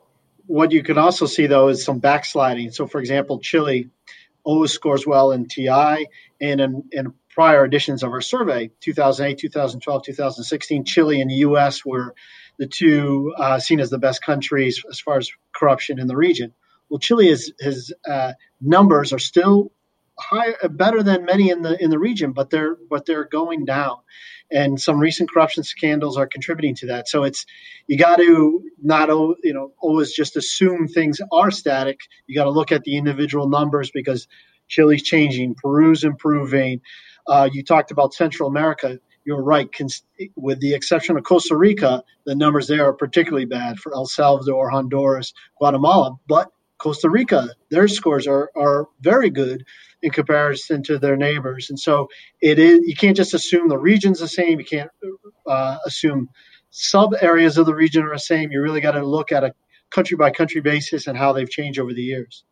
What 0.50 0.72
you 0.72 0.82
can 0.82 0.98
also 0.98 1.26
see, 1.26 1.46
though, 1.46 1.68
is 1.68 1.84
some 1.84 2.00
backsliding. 2.00 2.72
So, 2.72 2.88
for 2.88 2.98
example, 2.98 3.38
Chile 3.38 3.88
always 4.42 4.72
scores 4.72 5.06
well 5.06 5.30
in 5.30 5.46
TI, 5.46 6.08
and 6.40 6.60
in, 6.60 6.82
in 6.90 7.14
prior 7.28 7.64
editions 7.64 8.02
of 8.02 8.10
our 8.10 8.20
survey 8.20 8.72
2008, 8.80 9.38
2012, 9.38 10.02
2016, 10.06 10.84
Chile 10.84 11.20
and 11.20 11.30
the 11.30 11.36
US 11.46 11.84
were 11.84 12.16
the 12.58 12.66
two 12.66 13.32
uh, 13.36 13.60
seen 13.60 13.78
as 13.78 13.90
the 13.90 13.98
best 13.98 14.22
countries 14.22 14.82
as 14.90 14.98
far 14.98 15.18
as 15.18 15.30
corruption 15.54 16.00
in 16.00 16.08
the 16.08 16.16
region. 16.16 16.52
Well, 16.88 16.98
Chile 16.98 17.28
is 17.28 17.52
his 17.60 17.94
uh, 18.04 18.32
numbers 18.60 19.12
are 19.12 19.20
still 19.20 19.70
high, 20.20 20.54
better 20.68 21.02
than 21.02 21.24
many 21.24 21.50
in 21.50 21.62
the 21.62 21.82
in 21.82 21.90
the 21.90 21.98
region, 21.98 22.32
but 22.32 22.50
they're 22.50 22.76
but 22.88 23.06
they're 23.06 23.24
going 23.24 23.64
down, 23.64 23.96
and 24.50 24.80
some 24.80 24.98
recent 24.98 25.30
corruption 25.30 25.64
scandals 25.64 26.16
are 26.16 26.26
contributing 26.26 26.74
to 26.76 26.86
that. 26.86 27.08
So 27.08 27.24
it's 27.24 27.46
you 27.86 27.98
got 27.98 28.16
to 28.16 28.62
not 28.82 29.08
you 29.08 29.54
know 29.54 29.72
always 29.80 30.12
just 30.12 30.36
assume 30.36 30.88
things 30.88 31.20
are 31.32 31.50
static. 31.50 32.00
You 32.26 32.34
got 32.34 32.44
to 32.44 32.50
look 32.50 32.72
at 32.72 32.84
the 32.84 32.96
individual 32.96 33.48
numbers 33.48 33.90
because 33.90 34.28
Chile's 34.68 35.02
changing, 35.02 35.56
Peru's 35.56 36.04
improving. 36.04 36.80
Uh, 37.26 37.48
you 37.52 37.62
talked 37.62 37.90
about 37.90 38.14
Central 38.14 38.48
America. 38.48 38.98
You're 39.24 39.42
right. 39.42 39.68
With 40.36 40.60
the 40.60 40.74
exception 40.74 41.16
of 41.16 41.24
Costa 41.24 41.56
Rica, 41.56 42.02
the 42.24 42.34
numbers 42.34 42.68
there 42.68 42.86
are 42.86 42.94
particularly 42.94 43.44
bad 43.44 43.78
for 43.78 43.94
El 43.94 44.06
Salvador, 44.06 44.70
Honduras, 44.70 45.34
Guatemala. 45.58 46.16
But 46.26 46.48
Costa 46.80 47.10
Rica, 47.10 47.48
their 47.70 47.88
scores 47.88 48.26
are, 48.26 48.50
are 48.56 48.86
very 49.00 49.30
good 49.30 49.64
in 50.02 50.10
comparison 50.10 50.82
to 50.84 50.98
their 50.98 51.16
neighbors. 51.16 51.68
And 51.68 51.78
so 51.78 52.08
it 52.40 52.58
is 52.58 52.80
you 52.86 52.96
can't 52.96 53.16
just 53.16 53.34
assume 53.34 53.68
the 53.68 53.78
region's 53.78 54.20
the 54.20 54.28
same. 54.28 54.58
You 54.58 54.64
can't 54.64 54.90
uh, 55.46 55.78
assume 55.84 56.28
sub 56.70 57.14
areas 57.20 57.58
of 57.58 57.66
the 57.66 57.74
region 57.74 58.02
are 58.04 58.14
the 58.14 58.18
same. 58.18 58.50
You 58.50 58.62
really 58.62 58.80
got 58.80 58.92
to 58.92 59.04
look 59.04 59.30
at 59.30 59.44
a 59.44 59.54
country 59.90 60.16
by 60.16 60.30
country 60.30 60.60
basis 60.60 61.06
and 61.06 61.18
how 61.18 61.32
they've 61.32 61.50
changed 61.50 61.78
over 61.78 61.92
the 61.92 62.02
years. 62.02 62.44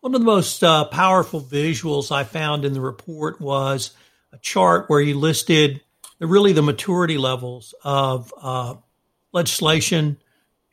One 0.00 0.14
of 0.14 0.20
the 0.20 0.26
most 0.26 0.62
uh, 0.62 0.84
powerful 0.84 1.40
visuals 1.40 2.12
I 2.12 2.24
found 2.24 2.66
in 2.66 2.74
the 2.74 2.80
report 2.80 3.40
was 3.40 3.92
a 4.32 4.38
chart 4.38 4.90
where 4.90 5.00
you 5.00 5.18
listed 5.18 5.80
the, 6.18 6.26
really 6.26 6.52
the 6.52 6.62
maturity 6.62 7.16
levels 7.16 7.74
of 7.82 8.34
uh, 8.42 8.74
legislation, 9.32 10.18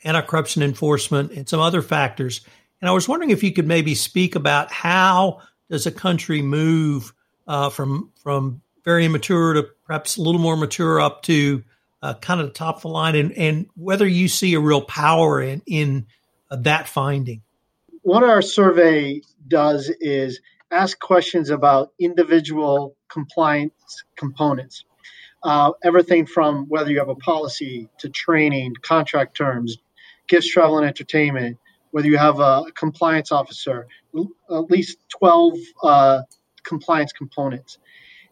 anti 0.03 0.21
corruption 0.21 0.63
enforcement, 0.63 1.31
and 1.31 1.47
some 1.47 1.61
other 1.61 1.81
factors. 1.81 2.41
And 2.81 2.89
I 2.89 2.93
was 2.93 3.07
wondering 3.07 3.29
if 3.29 3.43
you 3.43 3.53
could 3.53 3.67
maybe 3.67 3.93
speak 3.95 4.35
about 4.35 4.71
how 4.71 5.41
does 5.69 5.85
a 5.85 5.91
country 5.91 6.41
move 6.41 7.13
uh, 7.47 7.69
from 7.69 8.11
from 8.15 8.61
very 8.83 9.05
immature 9.05 9.53
to 9.53 9.67
perhaps 9.85 10.17
a 10.17 10.21
little 10.21 10.41
more 10.41 10.57
mature 10.57 10.99
up 10.99 11.21
to 11.23 11.63
uh, 12.01 12.15
kind 12.15 12.41
of 12.41 12.47
the 12.47 12.53
top 12.53 12.77
of 12.77 12.81
the 12.81 12.87
line, 12.87 13.15
and, 13.15 13.31
and 13.33 13.67
whether 13.75 14.07
you 14.07 14.27
see 14.27 14.55
a 14.55 14.59
real 14.59 14.81
power 14.81 15.41
in 15.41 15.61
in 15.65 16.07
uh, 16.49 16.55
that 16.57 16.87
finding. 16.87 17.41
What 18.01 18.23
our 18.23 18.41
survey 18.41 19.21
does 19.47 19.91
is 19.99 20.39
ask 20.71 20.99
questions 20.99 21.49
about 21.49 21.91
individual 21.99 22.95
compliance 23.09 24.03
components. 24.15 24.85
Uh, 25.43 25.71
everything 25.83 26.25
from 26.25 26.65
whether 26.67 26.91
you 26.91 26.99
have 26.99 27.09
a 27.09 27.15
policy 27.15 27.89
to 27.99 28.09
training, 28.09 28.73
contract 28.81 29.35
terms, 29.35 29.77
gifts, 30.27 30.51
travel, 30.51 30.77
and 30.77 30.87
entertainment, 30.87 31.57
whether 31.91 32.07
you 32.07 32.17
have 32.17 32.39
a 32.39 32.65
compliance 32.75 33.31
officer, 33.31 33.87
at 34.15 34.71
least 34.71 34.97
12 35.09 35.57
uh, 35.83 36.21
compliance 36.63 37.11
components. 37.11 37.77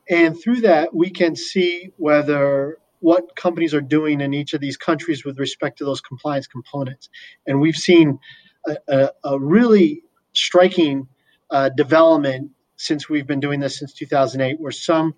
And 0.09 0.39
through 0.39 0.61
that, 0.61 0.93
we 0.93 1.11
can 1.11 1.35
see 1.35 1.91
whether 1.97 2.77
what 2.99 3.35
companies 3.35 3.73
are 3.73 3.81
doing 3.81 4.21
in 4.21 4.33
each 4.33 4.53
of 4.53 4.61
these 4.61 4.75
countries 4.75 5.23
with 5.23 5.39
respect 5.39 5.77
to 5.77 5.85
those 5.85 6.01
compliance 6.01 6.47
components. 6.47 7.09
And 7.47 7.61
we've 7.61 7.75
seen 7.75 8.19
a, 8.67 8.77
a, 8.87 9.11
a 9.23 9.39
really 9.39 10.03
striking 10.33 11.07
uh, 11.49 11.69
development 11.69 12.51
since 12.75 13.09
we've 13.09 13.27
been 13.27 13.39
doing 13.39 13.59
this 13.59 13.79
since 13.79 13.93
2008, 13.93 14.59
where 14.59 14.71
some 14.71 15.13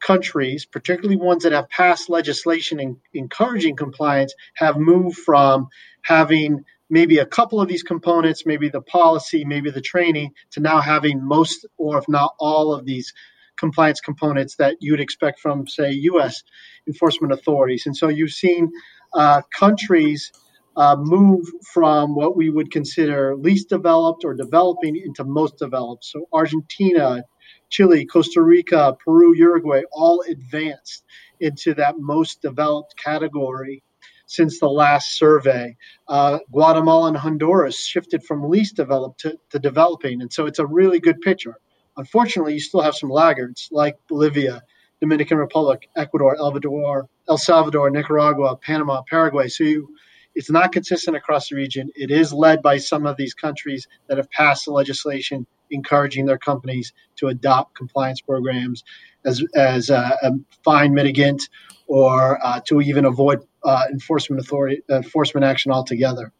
countries, 0.00 0.66
particularly 0.66 1.16
ones 1.16 1.42
that 1.42 1.52
have 1.52 1.68
passed 1.70 2.10
legislation 2.10 2.78
in, 2.78 2.96
encouraging 3.14 3.76
compliance, 3.76 4.34
have 4.54 4.76
moved 4.76 5.16
from 5.18 5.68
having 6.02 6.64
maybe 6.88 7.18
a 7.18 7.26
couple 7.26 7.60
of 7.60 7.68
these 7.68 7.82
components, 7.82 8.44
maybe 8.46 8.68
the 8.68 8.80
policy, 8.80 9.44
maybe 9.44 9.70
the 9.70 9.80
training, 9.80 10.32
to 10.52 10.60
now 10.60 10.80
having 10.80 11.26
most 11.26 11.66
or 11.76 11.98
if 11.98 12.08
not 12.08 12.34
all 12.38 12.72
of 12.72 12.84
these 12.84 13.12
compliance 13.58 14.00
components 14.00 14.56
that 14.56 14.76
you'd 14.80 15.00
expect 15.00 15.40
from, 15.40 15.66
say, 15.66 15.90
U.S. 15.92 16.42
enforcement 16.86 17.32
authorities. 17.32 17.84
And 17.86 17.96
so 17.96 18.08
you've 18.08 18.32
seen 18.32 18.70
uh, 19.14 19.42
countries 19.58 20.30
uh, 20.76 20.96
move 20.98 21.46
from 21.72 22.14
what 22.14 22.36
we 22.36 22.50
would 22.50 22.70
consider 22.70 23.34
least 23.34 23.70
developed 23.70 24.24
or 24.24 24.34
developing 24.34 24.96
into 24.96 25.24
most 25.24 25.58
developed. 25.58 26.04
So 26.04 26.28
Argentina, 26.32 27.24
Chile, 27.70 28.04
Costa 28.04 28.42
Rica, 28.42 28.94
Peru, 29.02 29.34
Uruguay 29.34 29.82
all 29.90 30.22
advanced 30.28 31.04
into 31.40 31.74
that 31.74 31.94
most 31.98 32.42
developed 32.42 32.94
category 33.02 33.82
since 34.26 34.60
the 34.60 34.68
last 34.68 35.16
survey. 35.16 35.76
Uh, 36.08 36.38
Guatemala 36.52 37.08
and 37.08 37.16
Honduras 37.16 37.86
shifted 37.86 38.24
from 38.24 38.48
least 38.48 38.76
developed 38.76 39.20
to, 39.20 39.38
to 39.50 39.58
developing. 39.58 40.20
And 40.20 40.32
so 40.32 40.46
it's 40.46 40.58
a 40.58 40.66
really 40.66 41.00
good 41.00 41.20
picture. 41.20 41.58
Unfortunately, 41.96 42.54
you 42.54 42.60
still 42.60 42.82
have 42.82 42.94
some 42.94 43.08
laggards 43.08 43.68
like 43.72 43.96
Bolivia, 44.08 44.62
Dominican 45.00 45.38
Republic, 45.38 45.88
Ecuador, 45.96 46.36
El 46.36 46.50
Salvador, 46.50 47.08
El 47.28 47.38
Salvador, 47.38 47.90
Nicaragua, 47.90 48.56
Panama, 48.56 49.02
Paraguay. 49.08 49.48
So 49.48 49.64
you, 49.64 49.88
it's 50.34 50.50
not 50.50 50.72
consistent 50.72 51.16
across 51.16 51.48
the 51.48 51.56
region. 51.56 51.90
It 51.94 52.10
is 52.10 52.32
led 52.32 52.62
by 52.62 52.76
some 52.78 53.06
of 53.06 53.16
these 53.16 53.32
countries 53.32 53.86
that 54.08 54.18
have 54.18 54.30
passed 54.30 54.66
the 54.66 54.72
legislation 54.72 55.46
encouraging 55.70 56.26
their 56.26 56.38
companies 56.38 56.92
to 57.16 57.28
adopt 57.28 57.74
compliance 57.74 58.20
programs 58.20 58.84
as, 59.24 59.42
as 59.54 59.90
a, 59.90 60.16
a 60.22 60.30
fine 60.64 60.92
mitigant 60.92 61.48
or 61.86 62.38
uh, 62.44 62.60
to 62.66 62.80
even 62.80 63.04
avoid 63.04 63.40
uh, 63.66 63.84
enforcement 63.90 64.40
authority 64.40 64.82
enforcement 64.88 65.44
action 65.44 65.72
altogether. 65.72 66.32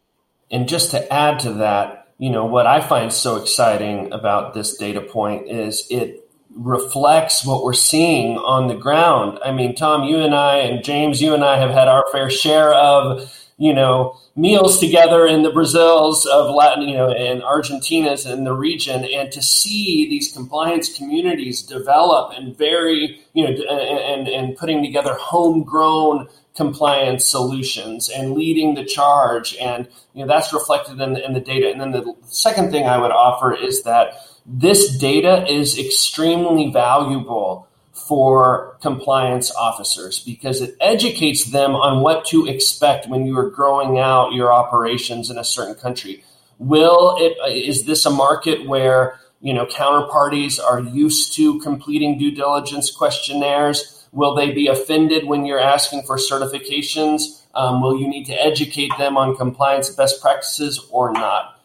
And 0.49 0.67
just 0.67 0.91
to 0.91 1.13
add 1.13 1.39
to 1.41 1.53
that, 1.53 2.07
you 2.17 2.29
know 2.29 2.45
what 2.45 2.65
I 2.65 2.81
find 2.81 3.11
so 3.13 3.35
exciting 3.35 4.11
about 4.11 4.53
this 4.53 4.77
data 4.77 5.01
point 5.01 5.49
is 5.49 5.85
it 5.89 6.27
reflects 6.55 7.45
what 7.45 7.63
we're 7.63 7.73
seeing 7.73 8.37
on 8.37 8.67
the 8.67 8.75
ground. 8.75 9.39
I 9.45 9.51
mean, 9.51 9.75
Tom, 9.75 10.03
you 10.05 10.17
and 10.19 10.33
I 10.33 10.57
and 10.57 10.83
James, 10.83 11.21
you 11.21 11.33
and 11.33 11.43
I 11.43 11.57
have 11.57 11.69
had 11.69 11.87
our 11.87 12.05
fair 12.11 12.29
share 12.29 12.73
of 12.73 13.31
you 13.57 13.73
know 13.73 14.17
meals 14.35 14.79
together 14.79 15.25
in 15.25 15.41
the 15.41 15.51
Brazils 15.51 16.25
of 16.25 16.53
Latin, 16.53 16.87
you 16.87 16.95
know, 16.95 17.09
and 17.09 17.43
Argentina's 17.43 18.25
in 18.25 18.43
the 18.43 18.53
region, 18.53 19.05
and 19.05 19.31
to 19.31 19.41
see 19.41 20.07
these 20.09 20.31
compliance 20.31 20.95
communities 20.95 21.63
develop 21.63 22.37
and 22.37 22.55
very, 22.57 23.19
you 23.33 23.43
know, 23.43 23.49
and 23.49 24.27
and 24.27 24.55
putting 24.57 24.83
together 24.83 25.15
homegrown 25.19 26.27
compliance 26.55 27.25
solutions 27.25 28.09
and 28.09 28.33
leading 28.33 28.75
the 28.75 28.85
charge, 28.85 29.55
and 29.57 29.87
you 30.13 30.21
know 30.21 30.27
that's 30.27 30.53
reflected 30.53 30.99
in 31.01 31.17
in 31.17 31.33
the 31.33 31.39
data. 31.39 31.69
And 31.69 31.81
then 31.81 31.91
the 31.91 32.13
second 32.23 32.71
thing 32.71 32.85
I 32.85 32.97
would 32.97 33.11
offer 33.11 33.55
is 33.55 33.83
that 33.83 34.13
this 34.45 34.97
data 34.97 35.45
is 35.51 35.77
extremely 35.77 36.71
valuable 36.71 37.66
for 38.07 38.77
compliance 38.81 39.51
officers 39.51 40.19
because 40.19 40.61
it 40.61 40.75
educates 40.79 41.45
them 41.45 41.75
on 41.75 42.01
what 42.01 42.25
to 42.25 42.45
expect 42.47 43.07
when 43.07 43.25
you 43.25 43.37
are 43.37 43.49
growing 43.49 43.99
out 43.99 44.33
your 44.33 44.53
operations 44.53 45.29
in 45.29 45.37
a 45.37 45.43
certain 45.43 45.75
country. 45.75 46.23
Will 46.59 47.17
it 47.19 47.37
is 47.51 47.85
this 47.85 48.05
a 48.05 48.09
market 48.09 48.67
where 48.67 49.19
you 49.41 49.53
know 49.53 49.65
counterparties 49.65 50.59
are 50.59 50.79
used 50.79 51.35
to 51.35 51.59
completing 51.59 52.17
due 52.17 52.31
diligence 52.31 52.89
questionnaires? 52.89 54.05
Will 54.11 54.33
they 54.33 54.51
be 54.51 54.67
offended 54.67 55.27
when 55.27 55.45
you're 55.45 55.59
asking 55.59 56.03
for 56.03 56.17
certifications? 56.17 57.43
Um, 57.53 57.81
will 57.81 57.99
you 57.99 58.07
need 58.07 58.25
to 58.25 58.33
educate 58.33 58.91
them 58.97 59.17
on 59.17 59.35
compliance 59.35 59.89
best 59.89 60.21
practices 60.21 60.79
or 60.89 61.11
not? 61.11 61.56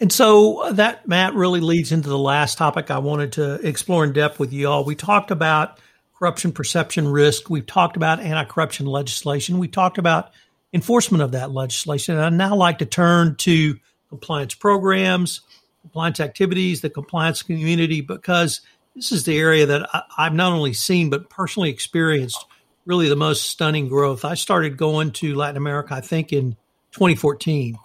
And 0.00 0.10
so 0.10 0.72
that, 0.72 1.06
Matt, 1.06 1.34
really 1.34 1.60
leads 1.60 1.92
into 1.92 2.08
the 2.08 2.18
last 2.18 2.56
topic 2.56 2.90
I 2.90 2.98
wanted 2.98 3.32
to 3.32 3.54
explore 3.66 4.02
in 4.02 4.12
depth 4.12 4.40
with 4.40 4.52
you 4.52 4.66
all. 4.68 4.84
We 4.84 4.94
talked 4.94 5.30
about 5.30 5.78
corruption 6.18 6.52
perception 6.52 7.06
risk. 7.06 7.50
We've 7.50 7.66
talked 7.66 7.96
about 7.96 8.18
anti 8.20 8.44
corruption 8.44 8.86
legislation. 8.86 9.58
We 9.58 9.68
talked 9.68 9.98
about 9.98 10.30
enforcement 10.72 11.22
of 11.22 11.32
that 11.32 11.50
legislation. 11.50 12.16
And 12.16 12.24
I'd 12.24 12.32
now 12.32 12.56
like 12.56 12.78
to 12.78 12.86
turn 12.86 13.36
to 13.36 13.78
compliance 14.08 14.54
programs, 14.54 15.42
compliance 15.82 16.18
activities, 16.18 16.80
the 16.80 16.90
compliance 16.90 17.42
community, 17.42 18.00
because 18.00 18.62
this 18.94 19.12
is 19.12 19.24
the 19.24 19.38
area 19.38 19.66
that 19.66 19.88
I, 19.92 20.24
have 20.24 20.34
not 20.34 20.52
only 20.52 20.72
seen, 20.72 21.10
but 21.10 21.28
personally 21.28 21.70
experienced 21.70 22.44
really 22.86 23.08
the 23.08 23.16
most 23.16 23.50
stunning 23.50 23.88
growth. 23.88 24.24
I 24.24 24.34
started 24.34 24.76
going 24.76 25.12
to 25.12 25.34
Latin 25.34 25.56
America, 25.56 25.94
I 25.94 26.00
think, 26.00 26.32
in 26.32 26.52
2014. 26.92 27.78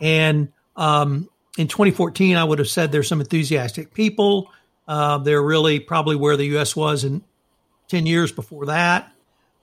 And 0.00 0.52
um, 0.76 1.28
in 1.60 1.68
2014, 1.68 2.38
I 2.38 2.44
would 2.44 2.58
have 2.58 2.68
said 2.68 2.90
there's 2.90 3.06
some 3.06 3.20
enthusiastic 3.20 3.92
people. 3.92 4.50
Uh, 4.88 5.18
they're 5.18 5.42
really 5.42 5.78
probably 5.78 6.16
where 6.16 6.38
the 6.38 6.46
U.S. 6.46 6.74
was 6.74 7.04
in 7.04 7.22
10 7.88 8.06
years 8.06 8.32
before 8.32 8.66
that. 8.66 9.12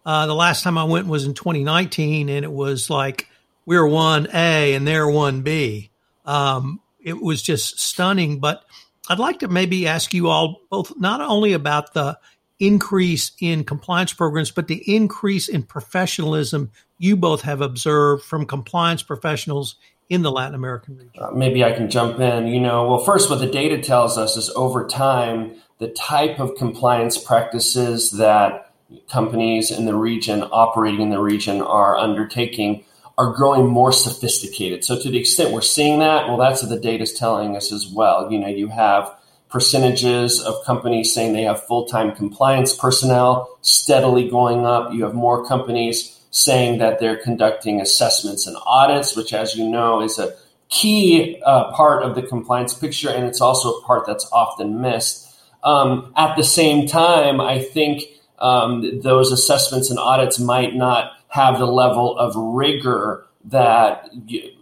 Uh, 0.06 0.27
the 0.27 0.36
last 0.36 0.63
time 0.63 0.77
I 0.77 0.84
went 0.84 1.08
was 1.08 1.25
in 1.25 1.34
2019, 1.34 2.30
and 2.30 2.46
it 2.46 2.51
was 2.51 2.92
like 2.92 3.27
we're 3.66 3.82
1A 3.82 4.75
and 4.75 4.88
they're 4.88 5.08
1B. 5.08 5.89
Um, 6.24 6.82
it 7.04 7.20
was 7.20 7.42
just 7.42 7.80
stunning. 7.80 8.39
But 8.39 8.63
I'd 9.10 9.18
like 9.18 9.39
to 9.39 9.48
maybe 9.48 9.88
ask 9.88 10.13
you 10.13 10.27
all 10.27 10.62
both 10.70 10.94
not 10.98 11.20
only 11.20 11.54
about 11.54 11.96
the 11.96 12.20
increase 12.60 13.32
in 13.42 13.63
compliance 13.63 14.13
programs, 14.13 14.51
but 14.51 14.68
the 14.68 14.96
increase 14.96 15.48
in 15.48 15.63
professionalism 15.63 16.70
you 17.00 17.18
both 17.18 17.42
have 17.42 17.62
observed 17.62 18.24
from 18.24 18.46
compliance 18.46 19.01
professionals 19.01 19.77
in 20.10 20.22
the 20.22 20.32
Latin 20.32 20.56
American 20.56 20.98
region? 20.98 21.12
Uh, 21.22 21.32
maybe 21.32 21.64
I 21.64 21.72
can 21.72 21.90
jump 21.90 22.20
in. 22.20 22.48
You 22.48 22.60
know, 22.60 22.88
well, 22.88 23.00
first, 23.00 23.30
what 23.30 23.40
the 23.40 23.48
data 23.48 23.82
tells 23.82 24.18
us 24.18 24.38
is 24.38 24.50
over 24.52 24.88
time, 24.88 25.56
the 25.80 25.90
type 25.90 26.40
of 26.40 26.56
compliance 26.56 27.18
practices 27.18 28.12
that 28.12 28.74
companies 29.10 29.72
in 29.72 29.86
the 29.86 29.96
region, 29.96 30.44
operating 30.44 31.02
in 31.02 31.10
the 31.10 31.22
region, 31.22 31.62
are 31.62 31.98
undertaking 31.98 32.84
are 33.18 33.34
growing 33.34 33.68
more 33.68 33.92
sophisticated. 33.92 34.84
So, 34.84 35.00
to 35.00 35.10
the 35.10 35.18
extent 35.18 35.52
we're 35.52 35.62
seeing 35.62 36.00
that, 36.00 36.28
well, 36.28 36.38
that's 36.38 36.62
what 36.62 36.70
the 36.70 36.80
data 36.80 37.04
is 37.04 37.14
telling 37.14 37.56
us 37.56 37.72
as 37.72 37.88
well. 37.88 38.32
You 38.32 38.40
know, 38.40 38.48
you 38.48 38.68
have 38.68 39.12
percentages 39.50 40.42
of 40.42 40.64
companies 40.66 41.14
saying 41.14 41.34
they 41.34 41.44
have 41.44 41.64
full 41.66 41.86
time 41.86 42.16
compliance 42.16 42.76
personnel 42.76 43.58
steadily 43.62 44.30
going 44.30 44.66
up. 44.66 44.94
You 44.94 45.04
have 45.04 45.14
more 45.14 45.46
companies 45.48 46.17
saying 46.38 46.77
that 46.77 47.00
they're 47.00 47.17
conducting 47.17 47.82
assessments 47.82 48.46
and 48.46 48.56
audits, 48.63 49.15
which, 49.15 49.34
as 49.34 49.56
you 49.56 49.67
know, 49.67 50.01
is 50.01 50.20
a 50.20 50.36
key 50.70 51.41
uh, 51.44 51.72
part 51.72 52.03
of 52.03 52.13
the 52.13 52.22
compliance 52.22 52.75
picture, 52.75 53.10
and 53.10 53.25
it's 53.25 53.41
also 53.41 53.72
a 53.72 53.82
part 53.84 54.06
that's 54.06 54.29
often 54.32 54.79
missed. 54.79 55.27
Um, 55.63 56.13
at 56.15 56.38
the 56.38 56.44
same 56.44 56.88
time, 56.88 57.41
I 57.41 57.60
think 57.60 58.03
um, 58.38 59.01
those 59.01 59.32
assessments 59.32 59.89
and 59.89 59.98
audits 59.98 60.38
might 60.38 60.75
not 60.75 61.13
have 61.29 61.58
the 61.58 61.65
level 61.65 62.17
of 62.20 62.36
rigor 62.36 63.25
that, 63.46 64.10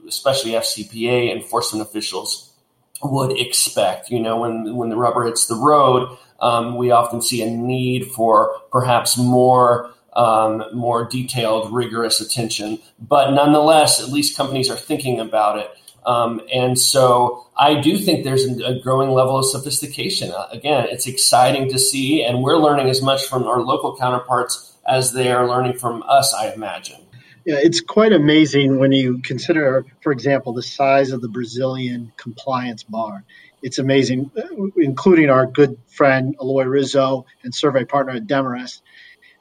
especially 0.07 0.51
FCPA 0.51 1.35
enforcement 1.35 1.85
officials, 1.85 2.53
would 3.03 3.37
expect. 3.37 4.09
You 4.09 4.21
know, 4.21 4.39
when 4.39 4.75
when 4.75 4.89
the 4.89 4.95
rubber 4.95 5.25
hits 5.25 5.47
the 5.47 5.55
road, 5.55 6.17
um, 6.39 6.77
we 6.77 6.91
often 6.91 7.21
see 7.21 7.41
a 7.41 7.49
need 7.49 8.11
for 8.11 8.61
perhaps 8.71 9.17
more 9.17 9.91
um, 10.15 10.63
more 10.73 11.05
detailed, 11.05 11.73
rigorous 11.73 12.21
attention. 12.21 12.79
But 12.99 13.31
nonetheless, 13.31 14.01
at 14.01 14.09
least 14.09 14.37
companies 14.37 14.69
are 14.69 14.77
thinking 14.77 15.19
about 15.19 15.59
it. 15.59 15.69
Um, 16.05 16.41
and 16.53 16.77
so 16.77 17.47
I 17.57 17.81
do 17.81 17.97
think 17.97 18.23
there's 18.23 18.45
a 18.45 18.79
growing 18.79 19.09
level 19.09 19.37
of 19.37 19.45
sophistication. 19.45 20.31
Uh, 20.31 20.47
again, 20.51 20.87
it's 20.89 21.07
exciting 21.07 21.69
to 21.71 21.79
see, 21.79 22.23
and 22.23 22.43
we're 22.43 22.57
learning 22.57 22.89
as 22.89 23.01
much 23.01 23.25
from 23.25 23.43
our 23.43 23.61
local 23.61 23.97
counterparts 23.97 24.73
as 24.87 25.13
they 25.13 25.31
are 25.31 25.47
learning 25.47 25.77
from 25.77 26.03
us, 26.07 26.33
I 26.33 26.53
imagine. 26.53 27.01
Yeah, 27.45 27.57
it's 27.59 27.81
quite 27.81 28.11
amazing 28.11 28.79
when 28.79 28.91
you 28.91 29.19
consider, 29.21 29.85
for 30.01 30.11
example, 30.11 30.53
the 30.53 30.63
size 30.63 31.11
of 31.11 31.21
the 31.21 31.27
Brazilian 31.27 32.11
compliance 32.17 32.83
bar. 32.83 33.23
It's 33.61 33.79
amazing, 33.79 34.31
uh, 34.37 34.41
including 34.77 35.29
our 35.29 35.45
good 35.45 35.77
friend 35.87 36.35
Eloy 36.41 36.65
Rizzo 36.65 37.25
and 37.43 37.53
survey 37.53 37.83
partner 37.83 38.13
at 38.13 38.27
Demarest 38.27 38.81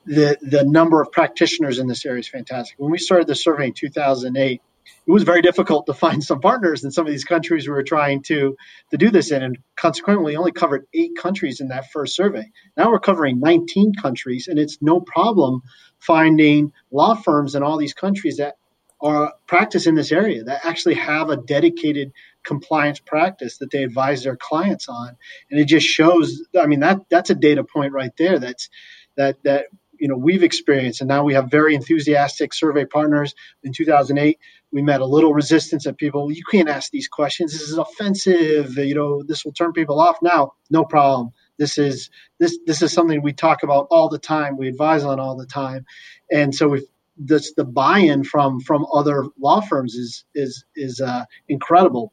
the 0.06 0.38
the 0.42 0.64
number 0.64 1.00
of 1.00 1.12
practitioners 1.12 1.78
in 1.78 1.86
this 1.86 2.04
area 2.04 2.20
is 2.20 2.28
fantastic. 2.28 2.78
When 2.78 2.90
we 2.90 2.98
started 2.98 3.26
the 3.26 3.34
survey 3.34 3.66
in 3.66 3.72
2008, 3.72 4.60
it 5.06 5.10
was 5.10 5.22
very 5.22 5.42
difficult 5.42 5.86
to 5.86 5.94
find 5.94 6.22
some 6.22 6.40
partners 6.40 6.84
in 6.84 6.90
some 6.90 7.06
of 7.06 7.12
these 7.12 7.24
countries 7.24 7.66
we 7.66 7.74
were 7.74 7.82
trying 7.82 8.22
to 8.24 8.56
to 8.90 8.96
do 8.96 9.10
this 9.10 9.30
in, 9.30 9.42
and 9.42 9.58
consequently, 9.76 10.36
only 10.36 10.52
covered 10.52 10.86
eight 10.94 11.16
countries 11.16 11.60
in 11.60 11.68
that 11.68 11.90
first 11.90 12.14
survey. 12.16 12.50
Now 12.76 12.90
we're 12.90 13.00
covering 13.00 13.40
19 13.40 13.94
countries, 13.94 14.48
and 14.48 14.58
it's 14.58 14.78
no 14.80 15.00
problem 15.00 15.62
finding 15.98 16.72
law 16.90 17.14
firms 17.14 17.54
in 17.54 17.62
all 17.62 17.78
these 17.78 17.94
countries 17.94 18.36
that 18.38 18.56
are 19.00 19.34
practice 19.46 19.86
in 19.86 19.94
this 19.94 20.12
area 20.12 20.44
that 20.44 20.64
actually 20.64 20.94
have 20.94 21.28
a 21.28 21.36
dedicated 21.36 22.12
compliance 22.42 23.00
practice 23.00 23.58
that 23.58 23.70
they 23.70 23.82
advise 23.82 24.22
their 24.22 24.36
clients 24.36 24.88
on 24.88 25.16
and 25.50 25.60
it 25.60 25.66
just 25.66 25.86
shows 25.86 26.42
i 26.58 26.66
mean 26.66 26.80
that 26.80 26.98
that's 27.10 27.30
a 27.30 27.34
data 27.34 27.64
point 27.64 27.92
right 27.92 28.16
there 28.16 28.38
that's 28.38 28.70
that 29.16 29.36
that 29.42 29.66
you 29.98 30.08
know 30.08 30.16
we've 30.16 30.42
experienced 30.42 31.00
and 31.00 31.08
now 31.08 31.24
we 31.24 31.34
have 31.34 31.50
very 31.50 31.74
enthusiastic 31.74 32.52
survey 32.54 32.84
partners. 32.84 33.34
In 33.62 33.72
2008 33.72 34.38
we 34.72 34.82
met 34.82 35.00
a 35.00 35.06
little 35.06 35.34
resistance 35.34 35.86
at 35.86 35.96
people 35.98 36.32
you 36.32 36.42
can't 36.50 36.68
ask 36.68 36.90
these 36.90 37.08
questions. 37.08 37.52
This 37.52 37.62
is 37.62 37.78
offensive. 37.78 38.76
You 38.76 38.94
know 38.94 39.22
this 39.22 39.44
will 39.44 39.52
turn 39.52 39.72
people 39.72 40.00
off. 40.00 40.16
Now 40.22 40.52
no 40.70 40.84
problem. 40.84 41.30
This 41.58 41.78
is 41.78 42.10
this 42.38 42.58
this 42.66 42.82
is 42.82 42.92
something 42.92 43.22
we 43.22 43.32
talk 43.32 43.62
about 43.62 43.86
all 43.90 44.08
the 44.08 44.18
time. 44.18 44.56
We 44.56 44.68
advise 44.68 45.04
on 45.04 45.20
all 45.20 45.36
the 45.36 45.46
time. 45.46 45.84
And 46.30 46.54
so 46.54 46.74
if 46.74 46.84
this 47.16 47.52
the 47.54 47.64
buy-in 47.64 48.24
from 48.24 48.60
from 48.60 48.86
other 48.92 49.26
law 49.38 49.60
firms 49.60 49.94
is 49.94 50.24
is 50.34 50.64
is 50.74 51.00
uh, 51.00 51.24
incredible. 51.48 52.12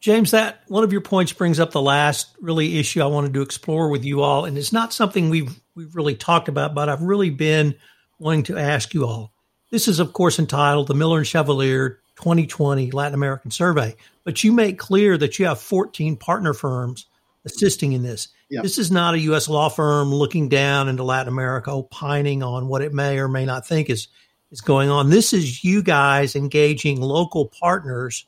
James, 0.00 0.30
that 0.30 0.62
one 0.68 0.84
of 0.84 0.92
your 0.92 1.00
points 1.00 1.32
brings 1.32 1.58
up 1.58 1.72
the 1.72 1.82
last 1.82 2.36
really 2.40 2.78
issue 2.78 3.02
I 3.02 3.06
wanted 3.06 3.34
to 3.34 3.42
explore 3.42 3.88
with 3.88 4.04
you 4.04 4.22
all, 4.22 4.44
and 4.44 4.58
it's 4.58 4.72
not 4.72 4.92
something 4.92 5.30
we've 5.30 5.60
we've 5.76 5.94
really 5.94 6.16
talked 6.16 6.48
about, 6.48 6.74
but 6.74 6.88
I've 6.88 7.02
really 7.02 7.30
been 7.30 7.74
wanting 8.18 8.44
to 8.44 8.58
ask 8.58 8.94
you 8.94 9.06
all. 9.06 9.32
This 9.70 9.88
is, 9.88 10.00
of 10.00 10.12
course, 10.12 10.38
entitled 10.38 10.88
the 10.88 10.94
Miller 10.94 11.18
and 11.18 11.26
Chevalier 11.26 12.00
2020 12.16 12.90
Latin 12.92 13.14
American 13.14 13.50
Survey, 13.50 13.94
but 14.24 14.42
you 14.42 14.52
make 14.52 14.78
clear 14.78 15.18
that 15.18 15.38
you 15.38 15.46
have 15.46 15.60
14 15.60 16.16
partner 16.16 16.54
firms 16.54 17.06
assisting 17.44 17.92
in 17.92 18.02
this. 18.02 18.28
Yeah. 18.48 18.62
This 18.62 18.78
is 18.78 18.90
not 18.90 19.14
a 19.14 19.18
U.S. 19.20 19.48
law 19.48 19.68
firm 19.68 20.12
looking 20.14 20.48
down 20.48 20.88
into 20.88 21.02
Latin 21.02 21.32
America, 21.32 21.70
opining 21.70 22.42
on 22.42 22.68
what 22.68 22.82
it 22.82 22.94
may 22.94 23.18
or 23.18 23.28
may 23.28 23.44
not 23.44 23.66
think 23.66 23.90
is 23.90 24.08
is 24.52 24.60
going 24.60 24.88
on. 24.88 25.10
This 25.10 25.32
is 25.32 25.64
you 25.64 25.82
guys 25.82 26.36
engaging 26.36 27.00
local 27.00 27.46
partners 27.46 28.26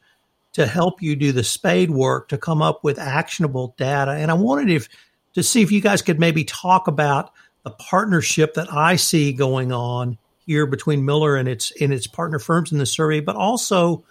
to 0.55 0.67
help 0.67 1.01
you 1.01 1.15
do 1.15 1.33
the 1.33 1.45
spade 1.45 1.91
work 1.91 2.29
to 2.29 2.39
come 2.39 2.63
up 2.63 2.83
with 2.83 2.99
actionable 2.99 3.75
data. 3.79 4.13
And 4.13 4.31
I 4.31 4.35
wanted 4.35 4.71
if, 4.71 4.89
to 5.35 5.43
see 5.43 5.63
if 5.63 5.71
you 5.71 5.81
guys 5.81 6.03
could 6.03 6.19
maybe 6.19 6.45
talk 6.45 6.89
about 6.89 7.33
the 7.65 7.71
partnership 7.71 8.55
that 8.55 8.73
I 8.73 8.97
see 8.97 9.33
going 9.33 9.73
on 9.73 10.19
here 10.47 10.67
between 10.67 11.05
Miller 11.05 11.37
and 11.37 11.49
its 11.49 11.71
and 11.81 11.93
its 11.93 12.07
partner 12.07 12.39
firms 12.39 12.73
in 12.73 12.79
the 12.79 12.87
survey, 12.87 13.21
but 13.21 13.37
also 13.37 14.05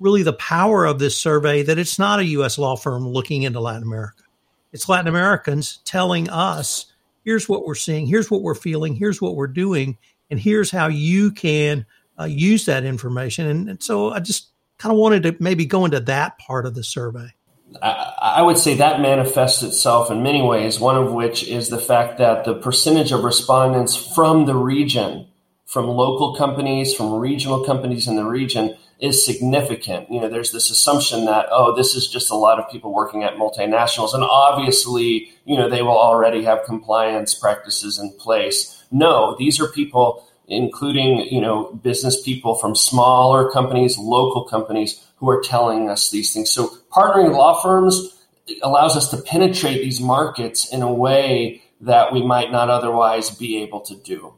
really 0.00 0.22
the 0.22 0.32
power 0.32 0.84
of 0.84 0.98
this 0.98 1.16
survey 1.16 1.62
that 1.62 1.78
it's 1.78 1.98
not 1.98 2.18
a 2.18 2.24
U.S. 2.24 2.58
law 2.58 2.76
firm 2.76 3.06
looking 3.06 3.42
into 3.42 3.60
Latin 3.60 3.82
America. 3.82 4.24
It's 4.72 4.88
Latin 4.88 5.08
Americans 5.08 5.80
telling 5.84 6.30
us, 6.30 6.86
here's 7.24 7.48
what 7.48 7.66
we're 7.66 7.74
seeing, 7.74 8.06
here's 8.06 8.30
what 8.30 8.42
we're 8.42 8.54
feeling, 8.54 8.94
here's 8.94 9.20
what 9.20 9.36
we're 9.36 9.46
doing, 9.46 9.98
and 10.30 10.40
here's 10.40 10.70
how 10.70 10.88
you 10.88 11.30
can 11.30 11.84
uh, 12.18 12.24
use 12.24 12.64
that 12.66 12.84
information. 12.84 13.46
And, 13.46 13.68
and 13.68 13.82
so 13.82 14.10
I 14.10 14.20
just 14.20 14.48
kind 14.78 14.92
of 14.92 14.98
wanted 14.98 15.22
to 15.24 15.36
maybe 15.38 15.66
go 15.66 15.84
into 15.84 16.00
that 16.00 16.38
part 16.38 16.66
of 16.66 16.74
the 16.74 16.82
survey. 16.82 17.28
I 17.80 18.42
would 18.42 18.58
say 18.58 18.74
that 18.74 19.00
manifests 19.00 19.62
itself 19.62 20.10
in 20.10 20.22
many 20.22 20.42
ways, 20.42 20.80
one 20.80 20.96
of 20.96 21.12
which 21.12 21.46
is 21.46 21.68
the 21.68 21.78
fact 21.78 22.18
that 22.18 22.44
the 22.44 22.54
percentage 22.54 23.12
of 23.12 23.24
respondents 23.24 23.96
from 23.96 24.46
the 24.46 24.56
region 24.56 25.28
from 25.72 25.86
local 25.86 26.34
companies, 26.34 26.94
from 26.94 27.14
regional 27.14 27.64
companies 27.64 28.06
in 28.06 28.16
the 28.16 28.26
region 28.26 28.76
is 29.00 29.24
significant. 29.24 30.06
You 30.10 30.20
know, 30.20 30.28
there's 30.28 30.52
this 30.52 30.68
assumption 30.68 31.24
that, 31.24 31.46
oh, 31.50 31.74
this 31.74 31.94
is 31.94 32.06
just 32.06 32.30
a 32.30 32.34
lot 32.34 32.58
of 32.58 32.70
people 32.70 32.92
working 32.92 33.24
at 33.24 33.36
multinationals. 33.36 34.12
And 34.12 34.22
obviously, 34.22 35.32
you 35.46 35.56
know, 35.56 35.70
they 35.70 35.80
will 35.80 35.98
already 35.98 36.44
have 36.44 36.64
compliance 36.64 37.34
practices 37.34 37.98
in 37.98 38.12
place. 38.18 38.84
No, 38.90 39.34
these 39.38 39.60
are 39.62 39.66
people, 39.66 40.28
including, 40.46 41.20
you 41.30 41.40
know, 41.40 41.72
business 41.72 42.20
people 42.20 42.54
from 42.54 42.76
smaller 42.76 43.50
companies, 43.50 43.96
local 43.96 44.44
companies 44.44 45.02
who 45.16 45.30
are 45.30 45.40
telling 45.40 45.88
us 45.88 46.10
these 46.10 46.34
things. 46.34 46.50
So 46.50 46.76
partnering 46.92 47.28
with 47.28 47.36
law 47.36 47.60
firms 47.60 48.18
allows 48.62 48.96
us 48.96 49.10
to 49.10 49.22
penetrate 49.22 49.82
these 49.82 50.00
markets 50.00 50.72
in 50.72 50.82
a 50.82 50.92
way 50.92 51.62
that 51.80 52.12
we 52.12 52.22
might 52.22 52.52
not 52.52 52.70
otherwise 52.70 53.30
be 53.30 53.62
able 53.62 53.80
to 53.80 53.96
do. 53.96 54.34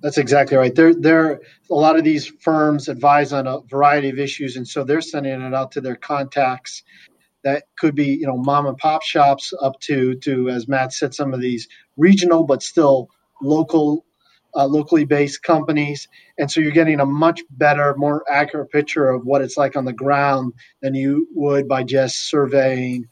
That's 0.00 0.18
exactly 0.18 0.56
right. 0.56 0.74
There, 0.74 0.94
there, 0.94 1.40
a 1.70 1.74
lot 1.74 1.96
of 1.96 2.04
these 2.04 2.26
firms 2.40 2.88
advise 2.88 3.32
on 3.32 3.46
a 3.46 3.60
variety 3.60 4.08
of 4.08 4.18
issues, 4.18 4.56
and 4.56 4.66
so 4.66 4.84
they're 4.84 5.00
sending 5.00 5.40
it 5.40 5.54
out 5.54 5.72
to 5.72 5.80
their 5.80 5.96
contacts. 5.96 6.82
That 7.44 7.64
could 7.78 7.94
be, 7.94 8.06
you 8.06 8.26
know, 8.26 8.36
mom 8.36 8.66
and 8.66 8.78
pop 8.78 9.02
shops 9.02 9.52
up 9.60 9.78
to, 9.80 10.16
to 10.16 10.48
as 10.48 10.68
Matt 10.68 10.92
said, 10.92 11.14
some 11.14 11.32
of 11.32 11.40
these 11.40 11.68
regional 11.96 12.44
but 12.44 12.62
still 12.62 13.08
local, 13.42 14.05
uh, 14.56 14.66
locally 14.66 15.04
based 15.04 15.42
companies. 15.42 16.08
And 16.38 16.50
so 16.50 16.60
you're 16.60 16.72
getting 16.72 17.00
a 17.00 17.06
much 17.06 17.42
better, 17.50 17.94
more 17.96 18.24
accurate 18.30 18.70
picture 18.70 19.08
of 19.08 19.24
what 19.24 19.42
it's 19.42 19.56
like 19.56 19.76
on 19.76 19.84
the 19.84 19.92
ground 19.92 20.54
than 20.82 20.94
you 20.94 21.28
would 21.34 21.68
by 21.68 21.84
just 21.84 22.30
surveying 22.30 23.06